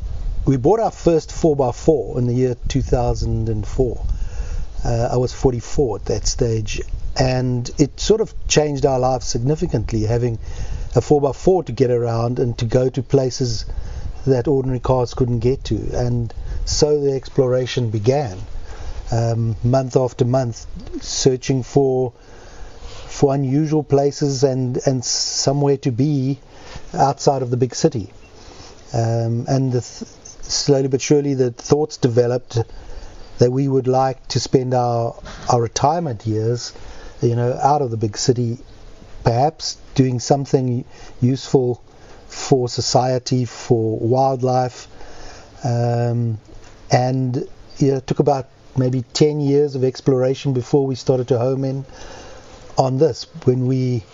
we 0.46 0.56
bought 0.56 0.80
our 0.80 0.92
first 0.92 1.30
4x4 1.30 2.16
in 2.18 2.26
the 2.26 2.32
year 2.32 2.56
2004. 2.68 4.06
Uh, 4.84 5.08
I 5.12 5.16
was 5.16 5.34
44 5.34 5.96
at 5.96 6.04
that 6.06 6.26
stage, 6.26 6.80
and 7.18 7.68
it 7.78 8.00
sort 8.00 8.20
of 8.20 8.32
changed 8.46 8.86
our 8.86 8.98
lives 8.98 9.26
significantly 9.26 10.02
having 10.02 10.38
a 10.94 11.00
4x4 11.00 11.66
to 11.66 11.72
get 11.72 11.90
around 11.90 12.38
and 12.38 12.56
to 12.58 12.64
go 12.64 12.88
to 12.88 13.02
places 13.02 13.66
that 14.26 14.48
ordinary 14.48 14.80
cars 14.80 15.14
couldn't 15.14 15.40
get 15.40 15.64
to. 15.64 15.76
And 15.94 16.32
so 16.64 17.00
the 17.00 17.12
exploration 17.12 17.90
began, 17.90 18.38
um, 19.10 19.56
month 19.64 19.96
after 19.96 20.24
month, 20.24 20.64
searching 21.02 21.62
for 21.62 22.12
for 23.06 23.34
unusual 23.34 23.82
places 23.82 24.44
and, 24.44 24.78
and 24.86 25.04
somewhere 25.04 25.76
to 25.78 25.90
be 25.90 26.38
outside 26.94 27.42
of 27.42 27.50
the 27.50 27.56
big 27.56 27.74
city. 27.74 28.12
Um, 28.92 29.44
and 29.48 29.72
th- 29.72 29.82
slowly 29.82 30.88
but 30.88 31.00
surely, 31.00 31.34
the 31.34 31.50
thoughts 31.50 31.96
developed 31.96 32.58
that 33.38 33.52
we 33.52 33.68
would 33.68 33.86
like 33.86 34.26
to 34.28 34.40
spend 34.40 34.74
our 34.74 35.14
our 35.50 35.62
retirement 35.62 36.26
years, 36.26 36.72
you 37.20 37.36
know, 37.36 37.52
out 37.62 37.82
of 37.82 37.90
the 37.90 37.96
big 37.96 38.16
city, 38.16 38.58
perhaps 39.24 39.76
doing 39.94 40.20
something 40.20 40.84
useful 41.20 41.82
for 42.28 42.68
society, 42.68 43.44
for 43.44 43.98
wildlife, 43.98 44.88
um, 45.64 46.38
and 46.90 47.48
yeah, 47.78 47.96
it 47.96 48.06
took 48.06 48.18
about 48.18 48.48
maybe 48.76 49.02
10 49.12 49.40
years 49.40 49.74
of 49.74 49.84
exploration 49.84 50.52
before 50.52 50.86
we 50.86 50.94
started 50.94 51.28
to 51.28 51.38
home 51.38 51.64
in 51.64 51.84
on 52.76 52.98
this. 52.98 53.24
When 53.44 53.66
we, 53.66 54.04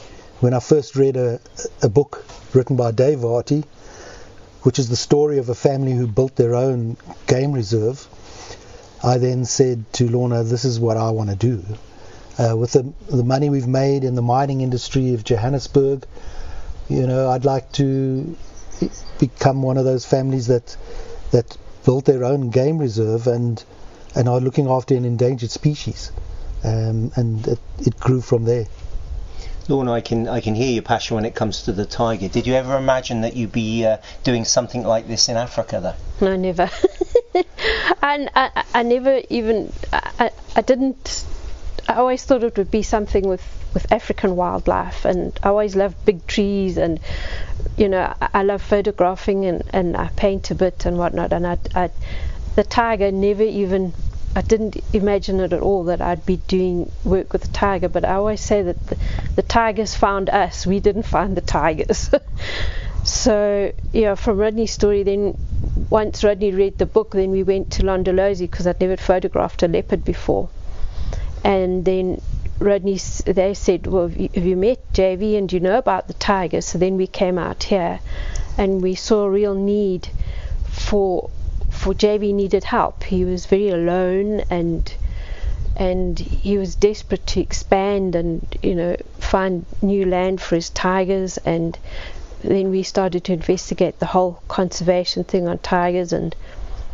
when 0.40 0.54
I 0.54 0.60
first 0.60 0.96
read 0.96 1.16
a, 1.16 1.40
a 1.82 1.88
book 1.88 2.24
written 2.54 2.76
by 2.76 2.90
Dave 2.90 3.18
Varty, 3.18 3.64
which 4.64 4.78
is 4.78 4.88
the 4.88 4.96
story 4.96 5.38
of 5.38 5.48
a 5.48 5.54
family 5.54 5.92
who 5.92 6.06
built 6.06 6.34
their 6.36 6.54
own 6.54 6.96
game 7.26 7.52
reserve, 7.52 8.06
I 9.02 9.18
then 9.18 9.44
said 9.44 9.84
to 9.94 10.10
Lorna, 10.10 10.42
"This 10.42 10.64
is 10.64 10.80
what 10.80 10.96
I 10.96 11.10
want 11.10 11.30
to 11.30 11.36
do." 11.36 11.62
Uh, 12.38 12.56
with 12.56 12.72
the, 12.72 12.92
the 13.08 13.22
money 13.22 13.48
we've 13.48 13.68
made 13.68 14.02
in 14.02 14.14
the 14.16 14.22
mining 14.22 14.62
industry 14.62 15.14
of 15.14 15.22
Johannesburg, 15.22 16.06
you 16.88 17.06
know, 17.06 17.30
I'd 17.30 17.44
like 17.44 17.70
to 17.72 18.36
become 19.20 19.62
one 19.62 19.76
of 19.76 19.84
those 19.84 20.04
families 20.04 20.46
that 20.48 20.76
that 21.30 21.56
built 21.84 22.06
their 22.06 22.24
own 22.24 22.50
game 22.50 22.78
reserve 22.78 23.26
and 23.26 23.62
and 24.14 24.28
are 24.28 24.40
looking 24.40 24.68
after 24.68 24.96
an 24.96 25.04
endangered 25.04 25.50
species. 25.50 26.10
Um, 26.64 27.12
and 27.16 27.46
it, 27.46 27.58
it 27.80 28.00
grew 28.00 28.22
from 28.22 28.44
there. 28.44 28.66
Lorna, 29.68 29.92
I 29.92 30.00
can 30.02 30.28
I 30.28 30.40
can 30.40 30.54
hear 30.54 30.70
your 30.70 30.82
passion 30.82 31.14
when 31.14 31.24
it 31.24 31.34
comes 31.34 31.62
to 31.62 31.72
the 31.72 31.86
tiger. 31.86 32.28
Did 32.28 32.46
you 32.46 32.54
ever 32.54 32.76
imagine 32.76 33.22
that 33.22 33.34
you'd 33.34 33.52
be 33.52 33.86
uh, 33.86 33.96
doing 34.22 34.44
something 34.44 34.84
like 34.84 35.08
this 35.08 35.28
in 35.28 35.36
Africa, 35.36 35.80
though? 35.80 36.26
No, 36.26 36.36
never. 36.36 36.70
and 38.02 38.30
I, 38.34 38.64
I, 38.74 38.82
never 38.82 39.22
even 39.30 39.72
I, 39.92 40.30
I 40.54 40.60
didn't. 40.60 41.24
I 41.88 41.94
always 41.94 42.24
thought 42.24 42.44
it 42.44 42.58
would 42.58 42.70
be 42.70 42.82
something 42.82 43.26
with 43.26 43.42
with 43.72 43.90
African 43.90 44.36
wildlife, 44.36 45.06
and 45.06 45.38
I 45.42 45.48
always 45.48 45.74
loved 45.74 46.04
big 46.04 46.26
trees, 46.26 46.76
and 46.76 47.00
you 47.78 47.88
know 47.88 48.14
I, 48.20 48.28
I 48.34 48.42
love 48.42 48.60
photographing, 48.60 49.46
and, 49.46 49.62
and 49.72 49.96
I 49.96 50.08
paint 50.08 50.50
a 50.50 50.54
bit 50.54 50.84
and 50.84 50.98
whatnot, 50.98 51.32
and 51.32 51.46
I, 51.46 51.58
I 51.74 51.90
the 52.54 52.64
tiger 52.64 53.10
never 53.10 53.42
even 53.42 53.94
I 54.36 54.42
didn't 54.42 54.76
imagine 54.92 55.38
it 55.40 55.52
at 55.52 55.60
all 55.60 55.84
that 55.84 56.00
I'd 56.00 56.26
be 56.26 56.38
doing 56.48 56.90
work 57.04 57.32
with 57.32 57.42
the 57.42 57.52
tiger, 57.52 57.88
but 57.88 58.04
I 58.04 58.14
always 58.14 58.40
say 58.40 58.62
that 58.62 58.86
the, 58.88 58.96
the 59.36 59.42
tigers 59.42 59.94
found 59.94 60.28
us, 60.28 60.66
we 60.66 60.80
didn't 60.80 61.04
find 61.04 61.36
the 61.36 61.40
tigers. 61.40 62.10
so, 63.04 63.72
yeah, 63.92 64.16
from 64.16 64.38
Rodney's 64.38 64.72
story, 64.72 65.04
then 65.04 65.38
once 65.88 66.24
Rodney 66.24 66.50
read 66.50 66.78
the 66.78 66.86
book, 66.86 67.12
then 67.12 67.30
we 67.30 67.44
went 67.44 67.70
to 67.72 67.82
Londolozi 67.82 68.50
because 68.50 68.66
I'd 68.66 68.80
never 68.80 68.96
photographed 68.96 69.62
a 69.62 69.68
leopard 69.68 70.04
before. 70.04 70.48
And 71.44 71.84
then 71.84 72.20
Rodney, 72.58 72.98
they 73.26 73.54
said, 73.54 73.86
Well, 73.86 74.08
have 74.08 74.16
you, 74.16 74.30
have 74.34 74.46
you 74.46 74.56
met 74.56 74.80
JV 74.92 75.36
and 75.36 75.48
do 75.48 75.56
you 75.56 75.60
know 75.60 75.78
about 75.78 76.08
the 76.08 76.14
tiger? 76.14 76.60
So 76.60 76.78
then 76.78 76.96
we 76.96 77.06
came 77.06 77.38
out 77.38 77.64
here 77.64 78.00
and 78.56 78.82
we 78.82 78.94
saw 78.94 79.24
a 79.24 79.30
real 79.30 79.54
need 79.54 80.08
for 80.70 81.30
for 81.84 81.92
JV 81.92 82.32
needed 82.32 82.64
help. 82.64 83.04
He 83.04 83.26
was 83.26 83.44
very 83.44 83.68
alone 83.68 84.40
and 84.48 84.90
and 85.76 86.18
he 86.18 86.56
was 86.56 86.74
desperate 86.76 87.26
to 87.26 87.40
expand 87.40 88.14
and 88.14 88.40
you 88.62 88.74
know 88.74 88.96
find 89.18 89.66
new 89.82 90.06
land 90.06 90.40
for 90.40 90.54
his 90.54 90.70
tigers 90.70 91.36
and 91.44 91.78
then 92.42 92.70
we 92.70 92.82
started 92.82 93.22
to 93.24 93.34
investigate 93.34 93.98
the 93.98 94.06
whole 94.06 94.40
conservation 94.48 95.24
thing 95.24 95.46
on 95.46 95.58
tigers 95.58 96.10
and 96.14 96.34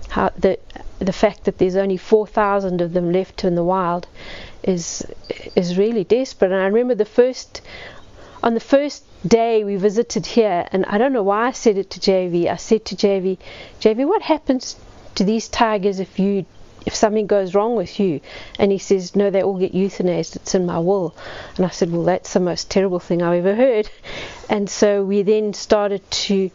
how 0.08 0.32
the 0.36 0.58
the 0.98 1.12
fact 1.12 1.44
that 1.44 1.58
there's 1.58 1.76
only 1.76 1.96
4,000 1.96 2.80
of 2.80 2.92
them 2.92 3.12
left 3.12 3.44
in 3.44 3.54
the 3.54 3.62
wild 3.62 4.08
is 4.64 5.06
is 5.54 5.78
really 5.78 6.02
desperate. 6.02 6.50
And 6.50 6.60
I 6.60 6.66
remember 6.66 6.96
the 6.96 7.04
first 7.04 7.60
on 8.42 8.54
the 8.54 8.60
first 8.60 9.04
day 9.26 9.64
we 9.64 9.76
visited 9.76 10.24
here, 10.24 10.66
and 10.72 10.86
I 10.86 10.98
don't 10.98 11.12
know 11.12 11.22
why 11.22 11.48
I 11.48 11.52
said 11.52 11.76
it 11.76 11.90
to 11.90 12.00
JV. 12.00 12.46
I 12.48 12.56
said 12.56 12.84
to 12.86 12.96
JV, 12.96 13.38
JV, 13.80 14.06
what 14.06 14.22
happens 14.22 14.76
to 15.16 15.24
these 15.24 15.48
tigers 15.48 16.00
if 16.00 16.18
you 16.18 16.46
if 16.86 16.94
something 16.94 17.26
goes 17.26 17.54
wrong 17.54 17.76
with 17.76 18.00
you? 18.00 18.20
And 18.58 18.72
he 18.72 18.78
says, 18.78 19.14
No, 19.14 19.28
they 19.30 19.42
all 19.42 19.58
get 19.58 19.74
euthanized. 19.74 20.36
It's 20.36 20.54
in 20.54 20.64
my 20.64 20.78
will. 20.78 21.14
And 21.56 21.66
I 21.66 21.68
said, 21.68 21.92
Well, 21.92 22.04
that's 22.04 22.32
the 22.32 22.40
most 22.40 22.70
terrible 22.70 22.98
thing 22.98 23.22
I've 23.22 23.44
ever 23.44 23.54
heard. 23.54 23.90
And 24.48 24.68
so 24.68 25.04
we 25.04 25.22
then 25.22 25.52
started 25.52 26.10
to 26.10 26.50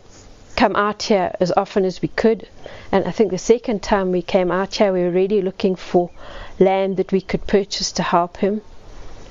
come 0.55 0.75
out 0.75 1.03
here 1.03 1.33
as 1.39 1.51
often 1.55 1.85
as 1.85 2.01
we 2.01 2.07
could. 2.09 2.47
And 2.91 3.05
I 3.05 3.11
think 3.11 3.31
the 3.31 3.37
second 3.37 3.83
time 3.83 4.11
we 4.11 4.21
came 4.21 4.51
out 4.51 4.75
here, 4.75 4.91
we 4.91 5.03
were 5.03 5.11
really 5.11 5.41
looking 5.41 5.75
for 5.75 6.09
land 6.59 6.97
that 6.97 7.11
we 7.11 7.21
could 7.21 7.45
purchase 7.47 7.91
to 7.93 8.03
help 8.03 8.37
him. 8.37 8.61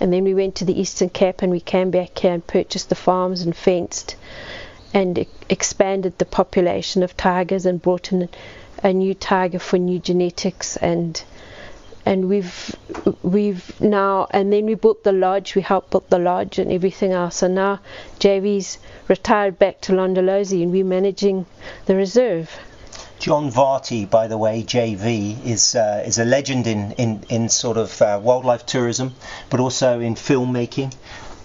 And 0.05 0.13
then 0.13 0.25
we 0.25 0.35
went 0.35 0.55
to 0.57 0.67
the 0.67 0.79
Eastern 0.79 1.09
Cape 1.09 1.41
and 1.41 1.51
we 1.51 1.61
came 1.61 1.91
back 1.91 2.19
here 2.19 2.35
and 2.35 2.47
purchased 2.47 2.91
the 2.91 2.95
farms 2.95 3.41
and 3.41 3.57
fenced 3.57 4.17
and 4.93 5.25
expanded 5.49 6.19
the 6.19 6.27
population 6.27 7.03
of 7.03 7.17
tigers 7.17 7.65
and 7.65 7.81
brought 7.81 8.13
in 8.13 8.29
a 8.83 8.93
new 8.93 9.15
tiger 9.15 9.59
for 9.59 9.79
new 9.79 9.99
genetics 9.99 10.77
and 10.77 11.25
and 12.05 12.29
we've 12.29 12.77
we've 13.23 13.81
now 13.81 14.27
and 14.31 14.53
then 14.53 14.67
we 14.67 14.75
built 14.75 15.05
the 15.05 15.13
lodge 15.13 15.55
we 15.55 15.63
helped 15.63 15.93
build 15.93 16.11
the 16.11 16.19
lodge 16.19 16.59
and 16.59 16.71
everything 16.71 17.13
else. 17.13 17.43
And 17.43 17.55
now 17.55 17.81
JV's 18.21 18.77
retired 19.09 19.59
back 19.59 19.81
to 19.81 19.93
Londolozi 19.93 20.63
and 20.63 20.71
we're 20.71 20.85
managing 20.85 21.47
the 21.87 21.97
reserve 21.97 22.51
John 23.25 23.51
Varty, 23.51 24.05
by 24.05 24.27
the 24.27 24.37
way, 24.37 24.63
JV, 24.63 25.43
is 25.47 25.75
uh, 25.75 26.05
is 26.07 26.19
a 26.19 26.27
legend 26.27 26.67
in 26.67 26.93
in, 26.99 27.25
in 27.31 27.49
sort 27.49 27.79
of 27.79 28.03
uh, 28.03 28.21
wildlife 28.23 28.67
tourism, 28.67 29.15
but 29.49 29.61
also 29.61 29.99
in 29.99 30.15
filmmaking. 30.15 30.95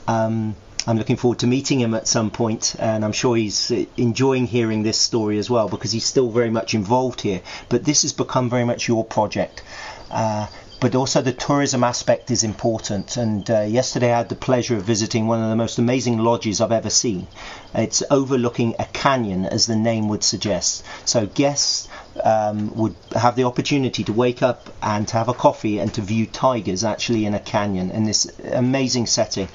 Um, 0.05 0.57
I'm 0.85 0.97
looking 0.97 1.15
forward 1.15 1.39
to 1.39 1.47
meeting 1.47 1.79
him 1.79 1.93
at 1.93 2.05
some 2.05 2.31
point, 2.31 2.75
and 2.79 3.05
I'm 3.05 3.13
sure 3.13 3.37
he's 3.37 3.71
uh, 3.71 3.85
enjoying 3.95 4.45
hearing 4.45 4.83
this 4.83 4.97
story 4.97 5.37
as 5.37 5.49
well 5.49 5.69
because 5.69 5.93
he's 5.93 6.03
still 6.03 6.29
very 6.29 6.49
much 6.49 6.73
involved 6.73 7.21
here. 7.21 7.41
But 7.69 7.85
this 7.85 8.01
has 8.01 8.11
become 8.11 8.49
very 8.49 8.65
much 8.65 8.89
your 8.89 9.05
project. 9.05 9.63
Uh, 10.11 10.47
but 10.79 10.95
also 10.95 11.21
the 11.21 11.33
tourism 11.33 11.83
aspect 11.83 12.31
is 12.31 12.43
important. 12.43 13.17
And 13.17 13.49
uh, 13.49 13.61
yesterday 13.61 14.13
I 14.13 14.17
had 14.17 14.29
the 14.29 14.35
pleasure 14.35 14.77
of 14.77 14.83
visiting 14.83 15.27
one 15.27 15.43
of 15.43 15.49
the 15.49 15.55
most 15.55 15.77
amazing 15.77 16.19
lodges 16.19 16.61
I've 16.61 16.71
ever 16.71 16.89
seen. 16.89 17.27
It's 17.75 18.01
overlooking 18.09 18.75
a 18.79 18.85
canyon, 18.85 19.45
as 19.45 19.67
the 19.67 19.75
name 19.75 20.07
would 20.09 20.23
suggest. 20.23 20.85
So 21.05 21.27
guests 21.27 21.87
um, 22.23 22.73
would 22.75 22.95
have 23.13 23.35
the 23.35 23.43
opportunity 23.43 24.03
to 24.05 24.13
wake 24.13 24.41
up 24.41 24.69
and 24.81 25.07
to 25.09 25.17
have 25.17 25.27
a 25.27 25.33
coffee 25.33 25.79
and 25.79 25.93
to 25.95 26.01
view 26.01 26.25
tigers 26.25 26.83
actually 26.83 27.25
in 27.25 27.33
a 27.33 27.39
canyon 27.39 27.91
in 27.91 28.05
this 28.05 28.31
amazing 28.51 29.07
setting. 29.07 29.49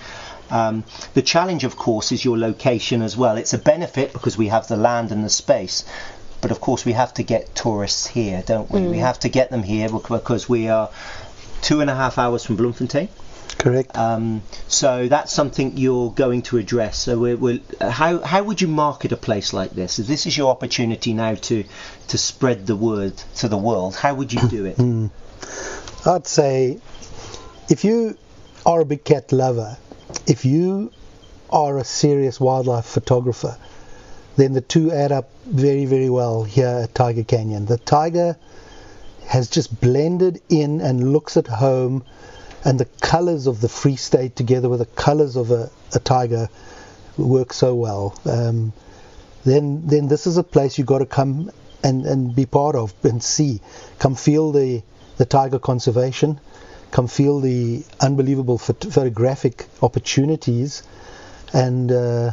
Um, 0.50 0.84
the 1.14 1.22
challenge, 1.22 1.64
of 1.64 1.76
course, 1.76 2.12
is 2.12 2.24
your 2.24 2.36
location 2.38 3.00
as 3.00 3.16
well. 3.16 3.36
It's 3.36 3.54
a 3.54 3.58
benefit 3.58 4.12
because 4.12 4.36
we 4.36 4.48
have 4.48 4.68
the 4.68 4.76
land 4.76 5.10
and 5.10 5.24
the 5.24 5.30
space, 5.30 5.84
but 6.44 6.50
of 6.50 6.60
course 6.60 6.84
we 6.84 6.92
have 6.92 7.14
to 7.14 7.22
get 7.22 7.54
tourists 7.54 8.06
here, 8.06 8.42
don't 8.44 8.70
we? 8.70 8.80
Mm. 8.80 8.90
We 8.90 8.98
have 8.98 9.18
to 9.20 9.30
get 9.30 9.48
them 9.48 9.62
here 9.62 9.88
because 9.88 10.46
we 10.46 10.68
are 10.68 10.90
two 11.62 11.80
and 11.80 11.88
a 11.88 11.94
half 11.94 12.18
hours 12.18 12.44
from 12.44 12.56
Bloemfontein. 12.56 13.08
Correct. 13.56 13.96
Um, 13.96 14.42
so 14.68 15.08
that's 15.08 15.32
something 15.32 15.78
you're 15.78 16.10
going 16.10 16.42
to 16.42 16.58
address. 16.58 16.98
So 16.98 17.18
we're, 17.18 17.38
we're, 17.38 17.60
how 17.80 18.20
how 18.20 18.42
would 18.42 18.60
you 18.60 18.68
market 18.68 19.10
a 19.10 19.16
place 19.16 19.54
like 19.54 19.70
this? 19.70 19.98
If 19.98 20.06
this 20.06 20.26
is 20.26 20.36
your 20.36 20.50
opportunity 20.50 21.14
now 21.14 21.34
to 21.48 21.64
to 22.08 22.18
spread 22.18 22.66
the 22.66 22.76
word 22.76 23.16
to 23.36 23.48
the 23.48 23.56
world, 23.56 23.96
how 23.96 24.12
would 24.12 24.30
you 24.30 24.46
do 24.48 24.66
it? 24.66 24.76
Mm. 24.84 25.10
I'd 26.04 26.26
say 26.26 26.78
if 27.70 27.84
you 27.84 28.18
are 28.66 28.80
a 28.80 28.84
big 28.84 29.02
cat 29.04 29.32
lover 29.32 29.78
if 30.26 30.44
you 30.44 30.90
are 31.50 31.78
a 31.78 31.84
serious 31.84 32.38
wildlife 32.40 32.84
photographer, 32.84 33.56
then 34.36 34.52
the 34.52 34.60
two 34.60 34.90
add 34.90 35.12
up 35.12 35.30
very, 35.46 35.86
very 35.86 36.10
well 36.10 36.42
here 36.42 36.82
at 36.84 36.94
Tiger 36.94 37.24
Canyon. 37.24 37.66
The 37.66 37.78
tiger 37.78 38.36
has 39.26 39.48
just 39.48 39.80
blended 39.80 40.40
in 40.48 40.80
and 40.80 41.12
looks 41.12 41.36
at 41.36 41.46
home, 41.46 42.04
and 42.64 42.80
the 42.80 42.86
colors 43.00 43.46
of 43.46 43.60
the 43.60 43.68
Free 43.68 43.96
State 43.96 44.36
together 44.36 44.68
with 44.68 44.80
the 44.80 44.86
colors 44.86 45.36
of 45.36 45.50
a, 45.50 45.70
a 45.94 45.98
tiger 45.98 46.48
work 47.16 47.52
so 47.52 47.74
well. 47.74 48.18
Um, 48.24 48.72
then, 49.44 49.86
then 49.86 50.08
this 50.08 50.26
is 50.26 50.36
a 50.36 50.42
place 50.42 50.78
you've 50.78 50.86
got 50.86 50.98
to 50.98 51.06
come 51.06 51.50
and, 51.82 52.06
and 52.06 52.34
be 52.34 52.46
part 52.46 52.74
of 52.74 52.94
and 53.04 53.22
see. 53.22 53.60
Come 53.98 54.14
feel 54.14 54.52
the, 54.52 54.82
the 55.18 55.26
tiger 55.26 55.58
conservation, 55.58 56.40
come 56.90 57.08
feel 57.08 57.40
the 57.40 57.84
unbelievable 58.00 58.58
phot- 58.58 58.92
photographic 58.92 59.66
opportunities, 59.82 60.82
and 61.52 61.92
uh, 61.92 62.32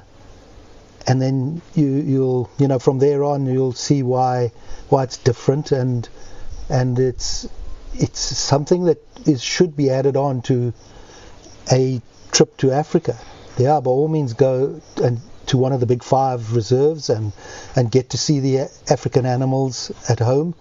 and 1.08 1.22
then 1.22 1.62
you 1.74 1.88
you'll 1.88 2.50
you 2.58 2.67
know 2.67 2.79
from 2.79 3.00
there 3.00 3.24
on 3.24 3.46
you'll 3.46 3.74
see 3.74 4.03
why 4.03 4.51
why 4.89 5.03
it's 5.03 5.17
different 5.17 5.72
and 5.72 6.08
and 6.70 7.00
it's 7.00 7.48
it's 7.93 8.20
something 8.20 8.86
that 8.86 8.98
is 9.25 9.43
should 9.43 9.75
be 9.75 9.89
added 9.89 10.15
on 10.15 10.41
to 10.41 10.74
a 11.72 12.01
trip 12.31 12.55
to 12.58 12.72
Africa. 12.72 13.17
Yeah, 13.58 13.79
by 13.81 13.91
all 13.91 14.08
means 14.08 14.34
go 14.34 14.81
and 15.03 15.20
to 15.48 15.58
one 15.58 15.74
of 15.74 15.79
the 15.79 15.86
big 15.86 16.03
five 16.03 16.55
reserves 16.55 17.10
and 17.10 17.34
and 17.75 17.91
get 17.91 18.12
to 18.12 18.17
see 18.17 18.39
the 18.39 18.70
African 18.89 19.25
animals 19.25 19.91
at 20.08 20.20
home. 20.20 20.55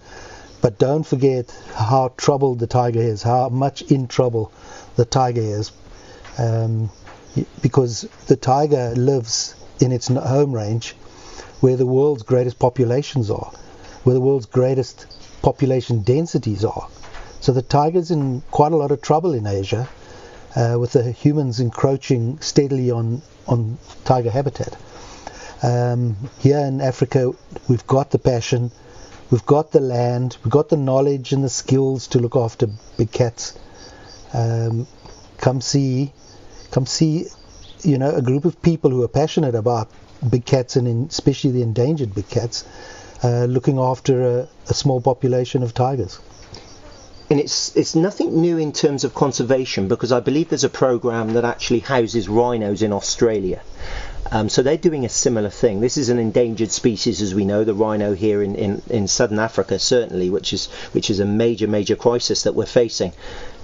But 0.61 0.77
don't 0.77 1.03
forget 1.03 1.49
how 1.73 2.13
troubled 2.17 2.59
the 2.59 2.67
tiger 2.67 2.99
is, 2.99 3.23
how 3.23 3.49
much 3.49 3.81
in 3.83 4.07
trouble 4.07 4.51
the 4.95 5.05
tiger 5.05 5.41
is, 5.41 5.71
um, 6.37 6.91
because 7.61 8.01
the 8.27 8.35
tiger 8.35 8.93
lives 8.95 9.55
in 9.79 9.91
its 9.91 10.07
home 10.07 10.51
range 10.51 10.95
where 11.61 11.77
the 11.77 11.85
world's 11.85 12.23
greatest 12.23 12.59
populations 12.59 13.29
are, 13.29 13.51
where 14.03 14.13
the 14.13 14.21
world's 14.21 14.47
greatest 14.47 15.05
population 15.41 16.01
densities 16.01 16.65
are. 16.65 16.87
So 17.39 17.51
the 17.51 17.61
tiger's 17.61 18.11
in 18.11 18.41
quite 18.51 18.71
a 18.71 18.75
lot 18.75 18.91
of 18.91 19.01
trouble 19.01 19.33
in 19.33 19.47
Asia, 19.47 19.87
uh, 20.55 20.77
with 20.79 20.93
the 20.93 21.11
humans 21.11 21.59
encroaching 21.59 22.39
steadily 22.41 22.91
on 22.91 23.21
on 23.47 23.77
tiger 24.05 24.29
habitat. 24.29 24.75
Um, 25.63 26.15
here 26.39 26.59
in 26.59 26.81
Africa, 26.81 27.33
we've 27.67 27.85
got 27.85 28.11
the 28.11 28.19
passion, 28.19 28.71
we've 29.29 29.45
got 29.45 29.71
the 29.71 29.79
land, 29.79 30.37
we've 30.43 30.51
got 30.51 30.69
the 30.69 30.77
knowledge 30.77 31.33
and 31.33 31.43
the 31.43 31.49
skills 31.49 32.07
to 32.07 32.19
look 32.19 32.35
after 32.35 32.67
big 32.97 33.11
cats. 33.11 33.57
Um, 34.33 34.87
come 35.37 35.61
see, 35.61 36.13
come 36.71 36.85
see, 36.85 37.27
you 37.83 37.97
know, 37.97 38.13
a 38.15 38.21
group 38.21 38.45
of 38.45 38.61
people 38.61 38.91
who 38.91 39.03
are 39.03 39.07
passionate 39.07 39.55
about 39.55 39.89
big 40.29 40.45
cats 40.45 40.75
and 40.75 40.87
in, 40.87 41.05
especially 41.05 41.51
the 41.51 41.61
endangered 41.61 42.13
big 42.13 42.29
cats, 42.29 42.65
uh, 43.23 43.45
looking 43.45 43.79
after 43.79 44.23
a, 44.23 44.47
a 44.69 44.73
small 44.73 45.01
population 45.01 45.63
of 45.63 45.73
tigers 45.73 46.19
and 47.31 47.39
it's 47.39 47.73
it's 47.77 47.95
nothing 47.95 48.41
new 48.41 48.57
in 48.57 48.73
terms 48.73 49.05
of 49.05 49.15
conservation 49.15 49.87
because 49.87 50.11
I 50.11 50.19
believe 50.19 50.49
there's 50.49 50.65
a 50.65 50.69
program 50.69 51.31
that 51.35 51.45
actually 51.45 51.79
houses 51.79 52.27
rhinos 52.27 52.81
in 52.81 52.91
Australia. 52.91 53.61
Um, 54.29 54.49
so 54.49 54.61
they're 54.61 54.77
doing 54.77 55.05
a 55.05 55.09
similar 55.09 55.49
thing. 55.49 55.79
This 55.79 55.95
is 55.95 56.09
an 56.09 56.19
endangered 56.19 56.71
species, 56.71 57.21
as 57.21 57.33
we 57.33 57.45
know, 57.45 57.63
the 57.63 57.73
rhino 57.73 58.13
here 58.13 58.43
in, 58.43 58.55
in, 58.55 58.81
in 58.89 59.07
southern 59.07 59.39
Africa, 59.39 59.79
certainly, 59.79 60.29
which 60.29 60.51
is 60.51 60.65
which 60.91 61.09
is 61.09 61.21
a 61.21 61.25
major 61.25 61.67
major 61.67 61.95
crisis 61.95 62.43
that 62.43 62.53
we're 62.53 62.65
facing. 62.65 63.13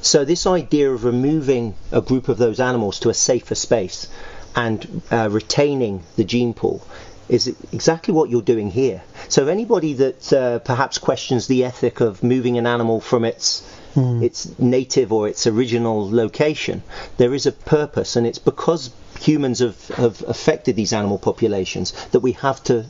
So 0.01 0.25
this 0.25 0.46
idea 0.46 0.92
of 0.92 1.04
removing 1.04 1.75
a 1.92 2.01
group 2.01 2.30
of 2.30 2.38
those 2.38 2.60
animals 2.60 3.00
to 3.00 3.10
a 3.10 3.13
safer 3.13 3.56
space 3.56 4.08
and 4.56 5.01
uh, 5.12 5.30
retaining 5.30 6.04
the 6.16 6.24
gene 6.24 6.54
pool 6.54 6.86
is 7.30 7.48
exactly 7.74 8.13
what 8.13 8.30
you're 8.30 8.42
doing 8.42 8.72
here. 8.72 9.01
So 9.27 9.48
anybody 9.48 9.94
that 9.94 10.34
uh, 10.34 10.60
perhaps 10.60 10.98
questions 10.98 11.48
the 11.48 11.66
ethic 11.66 12.00
of 12.00 12.24
moving 12.24 12.58
an 12.58 12.66
animal 12.66 13.01
from 13.01 13.25
its 13.25 13.70
mm. 13.96 14.24
its 14.24 14.57
native 14.57 15.12
or 15.12 15.27
its 15.27 15.46
original 15.46 16.10
location, 16.10 16.83
there 17.18 17.33
is 17.33 17.46
a 17.46 17.51
purpose, 17.51 18.16
and 18.16 18.25
it's 18.25 18.40
because 18.40 18.92
humans 19.20 19.60
have, 19.60 19.88
have 19.90 20.24
affected 20.27 20.75
these 20.75 20.94
animal 20.94 21.18
populations 21.18 21.92
that 22.12 22.22
we 22.22 22.31
have 22.33 22.64
to 22.64 22.86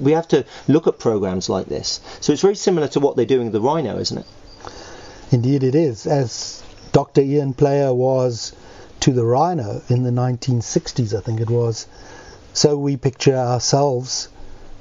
we 0.00 0.12
have 0.12 0.28
to 0.28 0.44
look 0.68 0.86
at 0.86 0.98
programs 0.98 1.48
like 1.48 1.66
this. 1.66 2.00
So 2.20 2.32
it's 2.32 2.42
very 2.42 2.54
similar 2.54 2.88
to 2.88 3.00
what 3.00 3.16
they're 3.16 3.26
doing 3.26 3.46
with 3.46 3.52
the 3.52 3.60
rhino, 3.60 3.98
isn't 3.98 4.18
it? 4.18 4.26
Indeed, 5.30 5.62
it 5.62 5.74
is. 5.74 6.06
As 6.06 6.62
Dr. 6.92 7.20
Ian 7.20 7.54
Player 7.54 7.94
was 7.94 8.52
to 9.00 9.12
the 9.12 9.24
rhino 9.24 9.80
in 9.88 10.02
the 10.02 10.10
1960s, 10.10 11.16
I 11.16 11.20
think 11.20 11.40
it 11.40 11.48
was. 11.48 11.86
So 12.52 12.76
we 12.76 12.96
picture 12.96 13.36
ourselves 13.36 14.28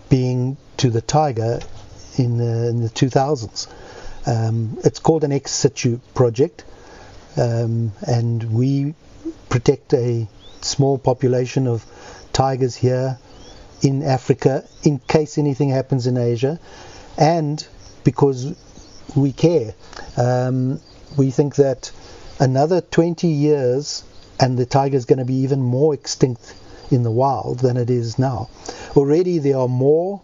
being 0.09 0.57
to 0.77 0.89
the 0.89 1.01
tiger 1.01 1.59
in 2.17 2.37
the, 2.37 2.67
in 2.67 2.81
the 2.81 2.89
2000s. 2.89 3.67
Um, 4.25 4.77
it's 4.83 4.99
called 4.99 5.23
an 5.23 5.31
ex 5.31 5.51
situ 5.51 5.99
project, 6.13 6.65
um, 7.37 7.91
and 8.05 8.51
we 8.51 8.95
protect 9.49 9.93
a 9.93 10.27
small 10.61 10.97
population 10.97 11.67
of 11.67 11.85
tigers 12.33 12.75
here 12.75 13.17
in 13.81 14.03
Africa 14.03 14.67
in 14.83 14.99
case 15.07 15.37
anything 15.37 15.69
happens 15.69 16.07
in 16.07 16.17
Asia, 16.17 16.59
and 17.17 17.65
because 18.03 18.55
we 19.15 19.31
care. 19.31 19.73
Um, 20.17 20.79
we 21.17 21.31
think 21.31 21.55
that 21.55 21.91
another 22.39 22.81
20 22.81 23.27
years 23.27 24.03
and 24.39 24.57
the 24.57 24.65
tiger 24.65 24.95
is 24.95 25.05
going 25.05 25.19
to 25.19 25.25
be 25.25 25.35
even 25.35 25.61
more 25.61 25.93
extinct 25.93 26.55
in 26.91 27.03
the 27.03 27.11
wild 27.11 27.59
than 27.59 27.77
it 27.77 27.89
is 27.89 28.17
now. 28.17 28.49
Already 28.95 29.37
there 29.39 29.57
are 29.57 29.67
more 29.67 30.21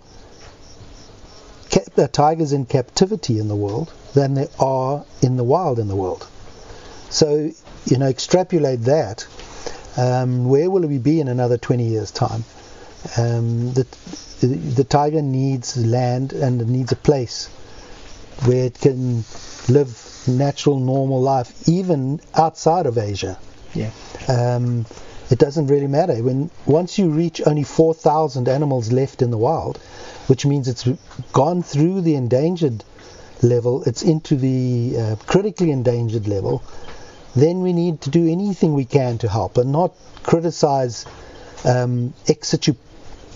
uh, 1.98 2.08
tigers 2.08 2.54
in 2.54 2.66
captivity 2.66 3.40
in 3.40 3.48
the 3.48 3.56
world 3.56 3.92
than 4.14 4.34
there 4.34 4.48
are 4.60 5.06
in 5.22 5.38
the 5.38 5.44
wild 5.44 5.80
in 5.80 5.88
the 5.88 5.96
world. 5.96 6.28
So, 7.10 7.52
you 7.86 7.98
know, 7.98 8.08
extrapolate 8.08 8.82
that. 8.82 9.28
Um, 9.98 10.48
where 10.48 10.70
will 10.70 10.88
we 10.88 10.98
be 10.98 11.20
in 11.22 11.28
another 11.28 11.58
20 11.58 11.84
years' 11.84 12.12
time? 12.12 12.44
Um, 13.18 13.74
the, 13.74 13.86
the, 14.42 14.48
the 14.48 14.84
tiger 14.84 15.22
needs 15.22 15.78
land 15.78 16.34
and 16.34 16.62
it 16.62 16.68
needs 16.68 16.92
a 16.92 16.98
place 16.98 17.50
where 18.44 18.66
it 18.66 18.80
can 18.80 19.24
live 19.70 19.98
natural, 20.28 20.80
normal 20.80 21.22
life, 21.22 21.68
even 21.68 22.20
outside 22.36 22.86
of 22.86 22.98
Asia. 22.98 23.38
Yeah. 23.74 23.92
Um, 24.28 24.86
it 25.30 25.40
doesn't 25.40 25.68
really 25.68 25.88
matter. 25.88 26.16
When 26.22 26.50
once 26.66 26.98
you 26.98 27.10
reach 27.10 27.42
only 27.46 27.64
4,000 27.64 28.48
animals 28.48 28.92
left 28.92 29.22
in 29.22 29.32
the 29.32 29.38
wild, 29.38 29.78
which 30.28 30.46
means 30.46 30.68
it's 30.68 30.88
gone 31.34 31.64
through 31.64 32.02
the 32.02 32.16
endangered 32.16 32.84
level, 33.42 33.84
it's 33.84 34.04
into 34.04 34.36
the 34.36 34.96
uh, 34.98 35.16
critically 35.26 35.72
endangered 35.72 36.28
level, 36.28 36.64
then 37.36 37.62
we 37.62 37.74
need 37.74 38.02
to 38.02 38.10
do 38.10 38.28
anything 38.28 38.74
we 38.74 38.86
can 38.86 39.18
to 39.20 39.30
help 39.30 39.58
and 39.58 39.72
not 39.72 39.94
criticize 40.24 41.06
um, 41.66 42.14
ex 42.28 42.50
situ 42.50 42.74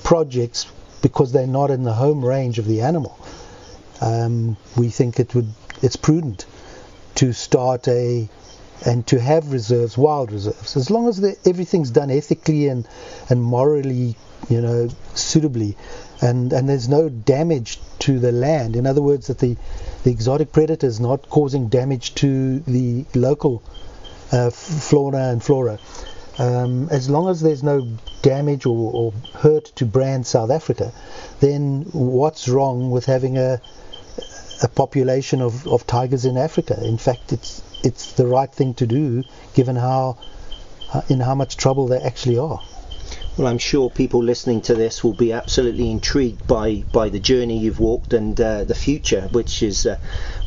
projects 0.04 0.68
because 1.02 1.32
they're 1.32 1.48
not 1.48 1.72
in 1.72 1.84
the 1.84 1.94
home 1.94 2.24
range 2.24 2.60
of 2.60 2.66
the 2.66 2.82
animal. 2.82 3.18
Um, 4.02 4.58
we 4.78 4.90
think 4.90 5.20
it 5.20 5.36
would 5.36 5.50
it's 5.82 5.96
prudent 5.96 6.46
to 7.16 7.34
start 7.34 7.88
a 7.88 8.30
and 8.86 9.06
to 9.08 9.20
have 9.20 9.52
reserves, 9.52 9.98
wild 9.98 10.32
reserves, 10.32 10.78
as 10.78 10.90
long 10.90 11.10
as 11.10 11.22
everything's 11.46 11.92
done 11.92 12.10
ethically 12.10 12.68
and 12.68 12.88
and 13.30 13.42
morally, 13.44 14.16
you 14.50 14.62
know, 14.62 14.90
suitably, 15.16 15.76
and 16.22 16.54
and 16.54 16.70
there's 16.70 16.88
no 16.88 17.10
damage 17.10 17.80
to 18.00 18.20
the 18.20 18.32
land. 18.32 18.76
In 18.76 18.88
other 18.88 19.02
words, 19.02 19.28
that 19.28 19.40
the 19.40 19.58
the 20.04 20.12
exotic 20.12 20.54
predator 20.54 20.88
is 20.88 21.00
not 21.00 21.30
causing 21.30 21.68
damage 21.68 22.16
to 22.16 22.60
the 22.60 23.06
local 23.14 23.62
uh, 24.32 24.50
fauna 24.50 25.30
and 25.30 25.44
flora. 25.44 25.78
Um, 26.38 26.88
as 26.90 27.10
long 27.10 27.28
as 27.28 27.42
there's 27.42 27.64
no 27.64 27.86
damage 28.22 28.66
or, 28.66 28.92
or 28.94 29.14
hurt 29.34 29.66
to 29.76 29.86
brand 29.86 30.26
South 30.26 30.52
Africa, 30.52 30.94
then 31.42 31.82
what's 31.92 32.48
wrong 32.48 32.92
with 32.92 33.06
having 33.06 33.38
a 33.38 33.62
a 34.62 34.68
population 34.68 35.42
of, 35.42 35.68
of 35.68 35.86
tigers 35.88 36.26
in 36.26 36.38
Africa? 36.38 36.80
In 36.84 36.98
fact, 36.98 37.34
it's 37.34 37.62
it's 37.84 38.14
the 38.14 38.28
right 38.28 38.52
thing 38.52 38.74
to 38.76 38.86
do 38.86 39.24
given 39.54 39.76
how 39.76 40.18
in 41.08 41.20
how 41.20 41.36
much 41.36 41.58
trouble 41.58 41.88
they 41.88 42.00
actually 42.00 42.38
are. 42.38 42.62
Well, 43.40 43.48
I'm 43.48 43.58
sure 43.58 43.90
people 43.90 44.22
listening 44.22 44.60
to 44.64 44.76
this 44.76 45.02
will 45.02 45.14
be 45.14 45.32
absolutely 45.32 45.90
intrigued 45.90 46.46
by, 46.46 46.84
by 46.92 47.08
the 47.08 47.22
journey 47.22 47.58
you've 47.58 47.80
walked 47.80 48.12
and 48.12 48.40
uh, 48.42 48.66
the 48.66 48.76
future, 48.76 49.30
which 49.32 49.64
is 49.64 49.86
uh, 49.86 49.98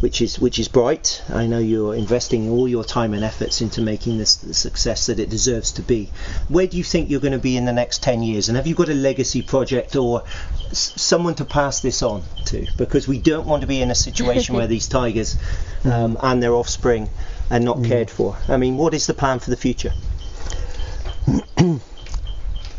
which 0.01 0.21
is 0.21 0.39
which 0.39 0.59
is 0.59 0.69
bright. 0.69 1.23
I 1.31 1.47
know 1.47 1.59
you're 1.59 1.95
investing 1.95 2.51
all 2.51 2.69
your 2.69 2.85
time 2.85 3.15
and 3.15 3.25
efforts 3.25 3.63
into 3.63 3.81
making 3.81 4.19
this 4.19 4.37
the 4.37 4.53
success 4.53 5.07
that 5.07 5.19
it 5.19 5.31
deserves 5.31 5.73
to 5.73 5.83
be. 5.83 6.11
Where 6.49 6.67
do 6.67 6.77
you 6.77 6.85
think 6.85 7.09
you're 7.09 7.21
going 7.21 7.33
to 7.33 7.39
be 7.39 7.57
in 7.57 7.65
the 7.65 7.73
next 7.73 8.03
10 8.03 8.23
years? 8.23 8.51
And 8.51 8.59
have 8.59 8.67
you 8.67 8.75
got 8.75 8.91
a 8.91 8.95
legacy 8.95 9.41
project 9.41 9.97
or 9.97 10.25
s- 10.69 10.93
someone 11.01 11.37
to 11.37 11.47
pass 11.47 11.81
this 11.81 12.03
on 12.03 12.23
to? 12.45 12.67
Because 12.77 13.09
we 13.09 13.19
don't 13.19 13.47
want 13.47 13.63
to 13.63 13.67
be 13.67 13.81
in 13.81 13.91
a 13.91 13.95
situation 13.95 14.55
where 14.55 14.67
these 14.75 14.87
tigers 14.87 15.39
um, 15.87 16.19
and 16.23 16.43
their 16.43 16.53
offspring 16.53 17.09
are 17.51 17.59
not 17.59 17.79
mm. 17.79 17.89
cared 17.89 18.11
for. 18.11 18.37
I 18.49 18.59
mean, 18.59 18.77
what 18.77 18.93
is 18.93 19.07
the 19.07 19.15
plan 19.15 19.39
for 19.39 19.49
the 19.49 19.57
future? 19.57 19.95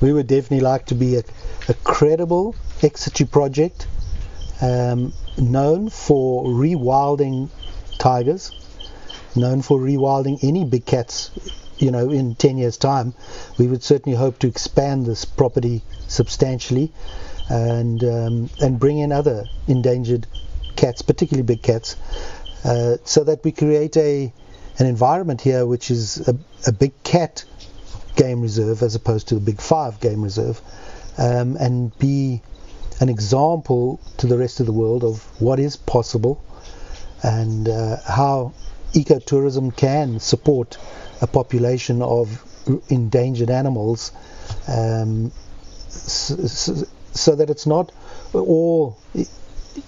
We 0.03 0.11
would 0.11 0.27
definitely 0.27 0.59
like 0.59 0.85
to 0.87 0.95
be 0.95 1.15
a, 1.15 1.23
a 1.69 1.73
credible 1.85 2.53
ex 2.81 3.01
situ 3.01 3.25
project 3.25 3.87
um, 4.61 5.13
known 5.37 5.89
for 5.89 6.43
rewilding 6.43 7.49
tigers, 7.99 8.51
known 9.33 9.61
for 9.61 9.79
rewilding 9.79 10.43
any 10.43 10.65
big 10.65 10.85
cats. 10.85 11.31
You 11.77 11.91
know, 11.91 12.11
in 12.11 12.35
10 12.35 12.57
years' 12.57 12.77
time, 12.77 13.13
we 13.57 13.67
would 13.67 13.81
certainly 13.81 14.17
hope 14.17 14.39
to 14.39 14.47
expand 14.47 15.05
this 15.05 15.23
property 15.25 15.81
substantially 16.07 16.91
and 17.49 18.03
um, 18.03 18.49
and 18.61 18.79
bring 18.79 18.99
in 18.99 19.13
other 19.13 19.45
endangered 19.67 20.27
cats, 20.75 21.01
particularly 21.01 21.43
big 21.43 21.61
cats, 21.61 21.95
uh, 22.65 22.97
so 23.05 23.23
that 23.23 23.43
we 23.45 23.53
create 23.53 23.95
a 23.95 24.33
an 24.79 24.85
environment 24.85 25.39
here 25.39 25.65
which 25.65 25.89
is 25.89 26.27
a, 26.27 26.35
a, 26.67 26.71
big 26.71 26.91
cat 27.03 27.45
game 28.15 28.41
reserve 28.41 28.81
as 28.81 28.95
opposed 28.95 29.27
to 29.29 29.35
the 29.35 29.41
big 29.41 29.61
five 29.61 29.99
game 29.99 30.21
reserve, 30.21 30.61
um, 31.17 31.55
and 31.57 31.97
be 31.99 32.41
an 32.99 33.09
example 33.09 33.99
to 34.17 34.27
the 34.27 34.37
rest 34.37 34.59
of 34.59 34.65
the 34.65 34.73
world 34.73 35.03
of 35.03 35.23
what 35.41 35.59
is 35.59 35.75
possible 35.75 36.43
and 37.23 37.67
uh, 37.67 37.97
how 38.07 38.53
ecotourism 38.93 39.75
can 39.75 40.19
support 40.19 40.77
a 41.21 41.27
population 41.27 42.01
of 42.01 42.43
endangered 42.89 43.49
animals 43.49 44.11
um, 44.67 45.31
so, 45.89 46.85
so, 47.13 47.35
that 47.35 47.49
it's 47.49 47.65
not 47.65 47.91
all 48.33 48.97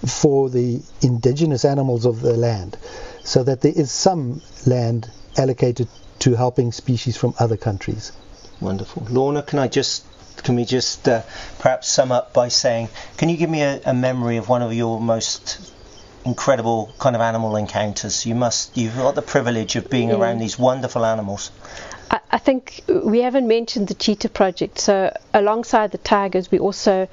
for 0.06 0.50
the 0.50 0.80
indigenous 1.02 1.64
animals 1.64 2.04
of 2.04 2.20
the 2.20 2.36
land, 2.36 2.76
so 3.22 3.42
that 3.42 3.60
there 3.62 3.72
is 3.74 3.90
some 3.90 4.40
land 4.66 5.10
allocated 5.36 5.88
to 6.20 6.34
helping 6.34 6.72
species 6.72 7.16
from 7.16 7.34
other 7.38 7.56
countries. 7.56 8.12
Wonderful. 8.60 9.06
Lorna, 9.10 9.42
can 9.42 9.58
I 9.58 9.68
just 9.68 10.04
can 10.42 10.56
we 10.56 10.64
just 10.64 11.08
uh, 11.08 11.22
perhaps 11.58 11.88
sum 11.88 12.12
up 12.12 12.32
by 12.32 12.48
saying, 12.48 12.88
can 13.16 13.28
you 13.28 13.36
give 13.36 13.50
me 13.50 13.62
a, 13.62 13.80
a, 13.86 13.94
memory 13.94 14.36
of 14.36 14.48
one 14.48 14.62
of 14.62 14.72
your 14.72 15.00
most 15.00 15.72
incredible 16.24 16.92
kind 16.98 17.16
of 17.16 17.22
animal 17.22 17.56
encounters? 17.56 18.26
You 18.26 18.34
must, 18.34 18.76
you've 18.76 18.96
got 18.96 19.14
the 19.14 19.22
privilege 19.22 19.76
of 19.76 19.90
being 19.90 20.10
yeah. 20.10 20.16
around 20.16 20.38
these 20.38 20.58
wonderful 20.58 21.04
animals. 21.04 21.50
I, 22.10 22.20
I 22.30 22.38
think 22.38 22.82
we 22.88 23.20
haven't 23.20 23.48
mentioned 23.48 23.88
the 23.88 23.94
cheetah 23.94 24.28
project. 24.28 24.78
So 24.78 25.16
alongside 25.34 25.90
the 25.92 25.98
tigers, 25.98 26.50
we're 26.50 26.60
also 26.60 27.08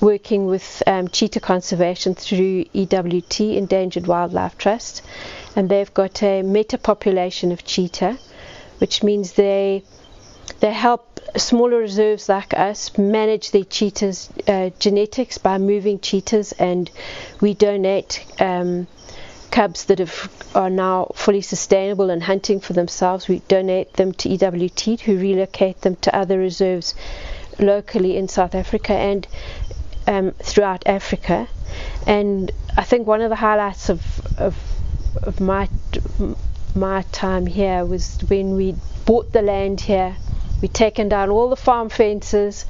working 0.00 0.46
with 0.46 0.82
um, 0.86 1.08
cheetah 1.08 1.40
conservation 1.40 2.14
through 2.14 2.64
EWT, 2.74 3.56
Endangered 3.56 4.06
Wildlife 4.06 4.56
Trust, 4.56 5.02
and 5.56 5.68
they've 5.68 5.92
got 5.92 6.22
a 6.22 6.42
meta 6.42 6.78
population 6.78 7.52
of 7.52 7.64
cheetah, 7.64 8.18
which 8.78 9.02
means 9.02 9.32
they 9.32 9.82
they 10.60 10.72
help 10.72 11.20
smaller 11.36 11.78
reserves 11.78 12.28
like 12.28 12.54
us 12.54 12.96
manage 12.96 13.50
their 13.50 13.64
cheetahs 13.64 14.30
uh, 14.48 14.70
genetics 14.78 15.38
by 15.38 15.58
moving 15.58 16.00
cheetahs, 16.00 16.52
and 16.52 16.90
we 17.40 17.54
donate 17.54 18.24
um, 18.40 18.86
cubs 19.50 19.84
that 19.86 19.98
have, 19.98 20.30
are 20.54 20.70
now 20.70 21.10
fully 21.14 21.42
sustainable 21.42 22.10
and 22.10 22.22
hunting 22.22 22.60
for 22.60 22.72
themselves. 22.72 23.28
We 23.28 23.40
donate 23.40 23.94
them 23.94 24.12
to 24.14 24.28
EWT, 24.28 25.00
who 25.00 25.18
relocate 25.18 25.82
them 25.82 25.96
to 25.96 26.14
other 26.16 26.38
reserves 26.38 26.94
locally 27.58 28.16
in 28.16 28.28
South 28.28 28.54
Africa 28.54 28.94
and 28.94 29.26
um, 30.06 30.32
throughout 30.32 30.86
Africa. 30.86 31.48
And 32.06 32.50
I 32.76 32.84
think 32.84 33.06
one 33.06 33.20
of 33.20 33.30
the 33.30 33.36
highlights 33.36 33.88
of, 33.90 34.02
of, 34.38 34.56
of 35.22 35.40
my 35.40 35.68
my 36.78 37.02
time 37.12 37.46
here 37.46 37.84
was 37.84 38.18
when 38.28 38.56
we 38.56 38.74
bought 39.04 39.32
the 39.32 39.42
land 39.42 39.80
here. 39.80 40.16
We 40.60 40.68
taken 40.68 41.08
down 41.08 41.30
all 41.30 41.50
the 41.50 41.56
farm 41.56 41.88
fences 41.88 42.64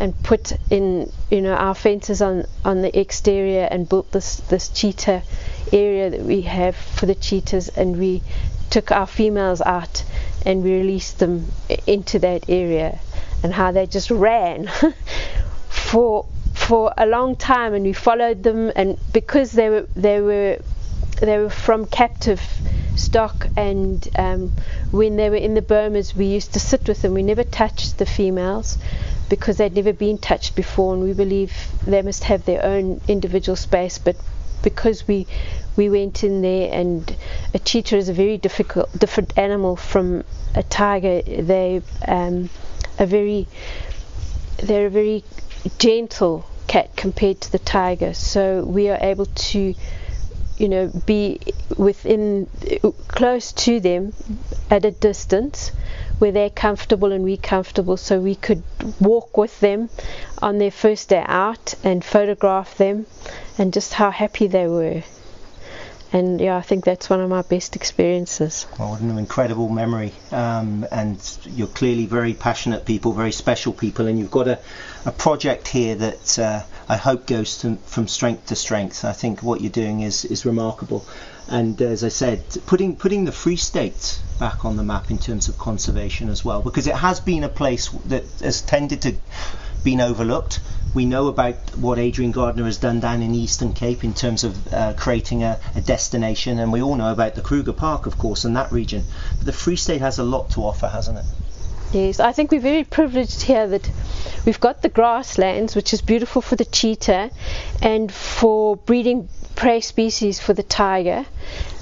and 0.00 0.20
put 0.22 0.52
in, 0.70 1.12
you 1.30 1.40
know, 1.42 1.54
our 1.54 1.74
fences 1.74 2.22
on 2.22 2.44
on 2.64 2.82
the 2.82 2.98
exterior 2.98 3.68
and 3.70 3.88
built 3.88 4.10
this 4.12 4.36
this 4.48 4.68
cheetah 4.68 5.22
area 5.72 6.10
that 6.10 6.20
we 6.20 6.42
have 6.42 6.76
for 6.76 7.06
the 7.06 7.14
cheetahs, 7.14 7.68
and 7.68 7.98
we 7.98 8.22
took 8.70 8.90
our 8.90 9.06
females 9.06 9.60
out 9.60 10.04
and 10.44 10.62
we 10.62 10.72
released 10.72 11.18
them 11.18 11.46
into 11.86 12.18
that 12.20 12.48
area, 12.48 12.98
and 13.42 13.52
how 13.52 13.72
they 13.72 13.86
just 13.86 14.10
ran 14.10 14.70
for 15.68 16.26
for 16.54 16.92
a 16.96 17.06
long 17.06 17.36
time, 17.36 17.74
and 17.74 17.84
we 17.84 17.92
followed 17.92 18.42
them, 18.42 18.72
and 18.74 18.98
because 19.12 19.52
they 19.52 19.68
were 19.68 19.86
they 19.94 20.20
were 20.20 20.58
they 21.20 21.38
were 21.38 21.50
from 21.50 21.86
captive 21.86 22.40
stock 22.96 23.48
and 23.56 24.08
um, 24.16 24.52
when 24.90 25.16
they 25.16 25.30
were 25.30 25.36
in 25.36 25.54
the 25.54 25.62
bomas 25.62 26.14
we 26.14 26.26
used 26.26 26.52
to 26.52 26.60
sit 26.60 26.88
with 26.88 27.02
them. 27.02 27.14
We 27.14 27.22
never 27.22 27.44
touched 27.44 27.98
the 27.98 28.06
females 28.06 28.78
because 29.28 29.56
they'd 29.58 29.74
never 29.74 29.92
been 29.92 30.18
touched 30.18 30.54
before 30.54 30.94
and 30.94 31.02
we 31.02 31.12
believe 31.12 31.52
they 31.86 32.02
must 32.02 32.24
have 32.24 32.44
their 32.44 32.64
own 32.64 33.00
individual 33.08 33.56
space. 33.56 33.98
But 33.98 34.16
because 34.62 35.06
we 35.06 35.26
we 35.76 35.90
went 35.90 36.24
in 36.24 36.42
there 36.42 36.72
and 36.72 37.14
a 37.54 37.58
cheetah 37.58 37.96
is 37.96 38.08
a 38.08 38.12
very 38.12 38.38
difficult 38.38 38.90
different 38.98 39.36
animal 39.38 39.76
from 39.76 40.24
a 40.54 40.62
tiger. 40.62 41.22
They 41.22 41.82
um, 42.06 42.48
very 42.98 43.46
they're 44.62 44.86
a 44.86 44.90
very 44.90 45.22
gentle 45.78 46.46
cat 46.66 46.96
compared 46.96 47.40
to 47.42 47.52
the 47.52 47.58
tiger. 47.58 48.14
So 48.14 48.64
we 48.64 48.88
are 48.88 48.98
able 49.00 49.26
to 49.26 49.74
you 50.58 50.68
know, 50.68 50.88
be 51.04 51.38
within, 51.76 52.46
close 53.08 53.52
to 53.52 53.80
them 53.80 54.12
at 54.70 54.84
a 54.84 54.90
distance 54.90 55.70
where 56.18 56.32
they're 56.32 56.50
comfortable 56.50 57.12
and 57.12 57.24
we're 57.24 57.36
comfortable 57.36 57.96
so 57.96 58.18
we 58.18 58.34
could 58.34 58.62
walk 59.00 59.36
with 59.36 59.60
them 59.60 59.90
on 60.40 60.58
their 60.58 60.70
first 60.70 61.10
day 61.10 61.22
out 61.26 61.74
and 61.84 62.04
photograph 62.04 62.76
them 62.78 63.06
and 63.58 63.72
just 63.72 63.92
how 63.94 64.10
happy 64.10 64.46
they 64.46 64.66
were 64.66 65.02
and 66.12 66.40
yeah, 66.40 66.56
I 66.56 66.62
think 66.62 66.84
that's 66.84 67.10
one 67.10 67.20
of 67.20 67.28
my 67.28 67.42
best 67.42 67.76
experiences. 67.76 68.66
Well, 68.78 68.90
what 68.90 69.00
an 69.00 69.18
incredible 69.18 69.68
memory! 69.68 70.12
Um, 70.30 70.86
and 70.90 71.18
you're 71.44 71.66
clearly 71.66 72.06
very 72.06 72.34
passionate 72.34 72.84
people, 72.84 73.12
very 73.12 73.32
special 73.32 73.72
people, 73.72 74.06
and 74.06 74.18
you've 74.18 74.30
got 74.30 74.48
a, 74.48 74.58
a 75.04 75.12
project 75.12 75.68
here 75.68 75.94
that 75.96 76.38
uh, 76.38 76.62
I 76.88 76.96
hope 76.96 77.26
goes 77.26 77.58
to, 77.58 77.76
from 77.86 78.08
strength 78.08 78.46
to 78.46 78.56
strength. 78.56 79.04
I 79.04 79.12
think 79.12 79.42
what 79.42 79.60
you're 79.60 79.70
doing 79.70 80.00
is 80.00 80.24
is 80.24 80.46
remarkable, 80.46 81.04
and 81.48 81.80
as 81.82 82.04
I 82.04 82.08
said, 82.08 82.42
putting 82.66 82.96
putting 82.96 83.24
the 83.24 83.32
Free 83.32 83.56
State 83.56 84.20
back 84.38 84.64
on 84.64 84.76
the 84.76 84.84
map 84.84 85.10
in 85.10 85.18
terms 85.18 85.48
of 85.48 85.58
conservation 85.58 86.28
as 86.28 86.44
well, 86.44 86.62
because 86.62 86.86
it 86.86 86.94
has 86.94 87.20
been 87.20 87.44
a 87.44 87.48
place 87.48 87.88
that 88.06 88.24
has 88.40 88.62
tended 88.62 89.02
to 89.02 89.14
been 89.82 90.00
overlooked. 90.00 90.60
We 90.96 91.04
know 91.04 91.28
about 91.28 91.56
what 91.76 91.98
Adrian 91.98 92.32
Gardiner 92.32 92.64
has 92.64 92.78
done 92.78 93.00
down 93.00 93.20
in 93.20 93.34
Eastern 93.34 93.74
Cape 93.74 94.02
in 94.02 94.14
terms 94.14 94.44
of 94.44 94.72
uh, 94.72 94.94
creating 94.94 95.42
a, 95.42 95.60
a, 95.74 95.82
destination, 95.82 96.58
and 96.58 96.72
we 96.72 96.80
all 96.80 96.94
know 96.94 97.12
about 97.12 97.34
the 97.34 97.42
Kruger 97.42 97.74
Park, 97.74 98.06
of 98.06 98.16
course, 98.16 98.46
in 98.46 98.54
that 98.54 98.72
region. 98.72 99.04
But 99.36 99.44
the 99.44 99.52
Free 99.52 99.76
State 99.76 100.00
has 100.00 100.18
a 100.18 100.24
lot 100.24 100.48
to 100.52 100.62
offer, 100.62 100.88
hasn't 100.88 101.18
it? 101.18 101.24
Yes, 101.92 102.18
I 102.18 102.32
think 102.32 102.50
we're 102.50 102.60
very 102.60 102.82
privileged 102.82 103.42
here 103.42 103.68
that 103.68 103.90
we've 104.46 104.58
got 104.58 104.80
the 104.80 104.88
grasslands, 104.88 105.76
which 105.76 105.92
is 105.92 106.00
beautiful 106.00 106.40
for 106.40 106.56
the 106.56 106.64
cheetah 106.64 107.30
and 107.82 108.10
for 108.10 108.76
breeding 108.76 109.28
prey 109.56 109.80
species 109.80 110.38
for 110.38 110.52
the 110.52 110.62
tiger. 110.62 111.26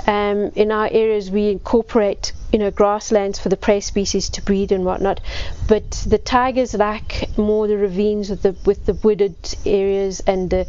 Um, 0.06 0.52
in 0.54 0.70
our 0.70 0.88
areas, 0.90 1.30
we 1.30 1.50
incorporate 1.50 2.32
you 2.52 2.58
know 2.58 2.70
grasslands 2.70 3.38
for 3.38 3.48
the 3.48 3.56
prey 3.56 3.80
species 3.80 4.30
to 4.30 4.42
breed 4.42 4.70
and 4.70 4.84
whatnot, 4.84 5.20
but 5.68 5.90
the 6.06 6.18
tigers 6.18 6.72
like 6.74 7.36
more 7.36 7.66
the 7.66 7.76
ravines 7.76 8.30
with 8.30 8.42
the 8.42 8.56
with 8.64 8.86
the 8.86 8.94
wooded 8.94 9.36
areas 9.66 10.20
and 10.26 10.50
the 10.50 10.66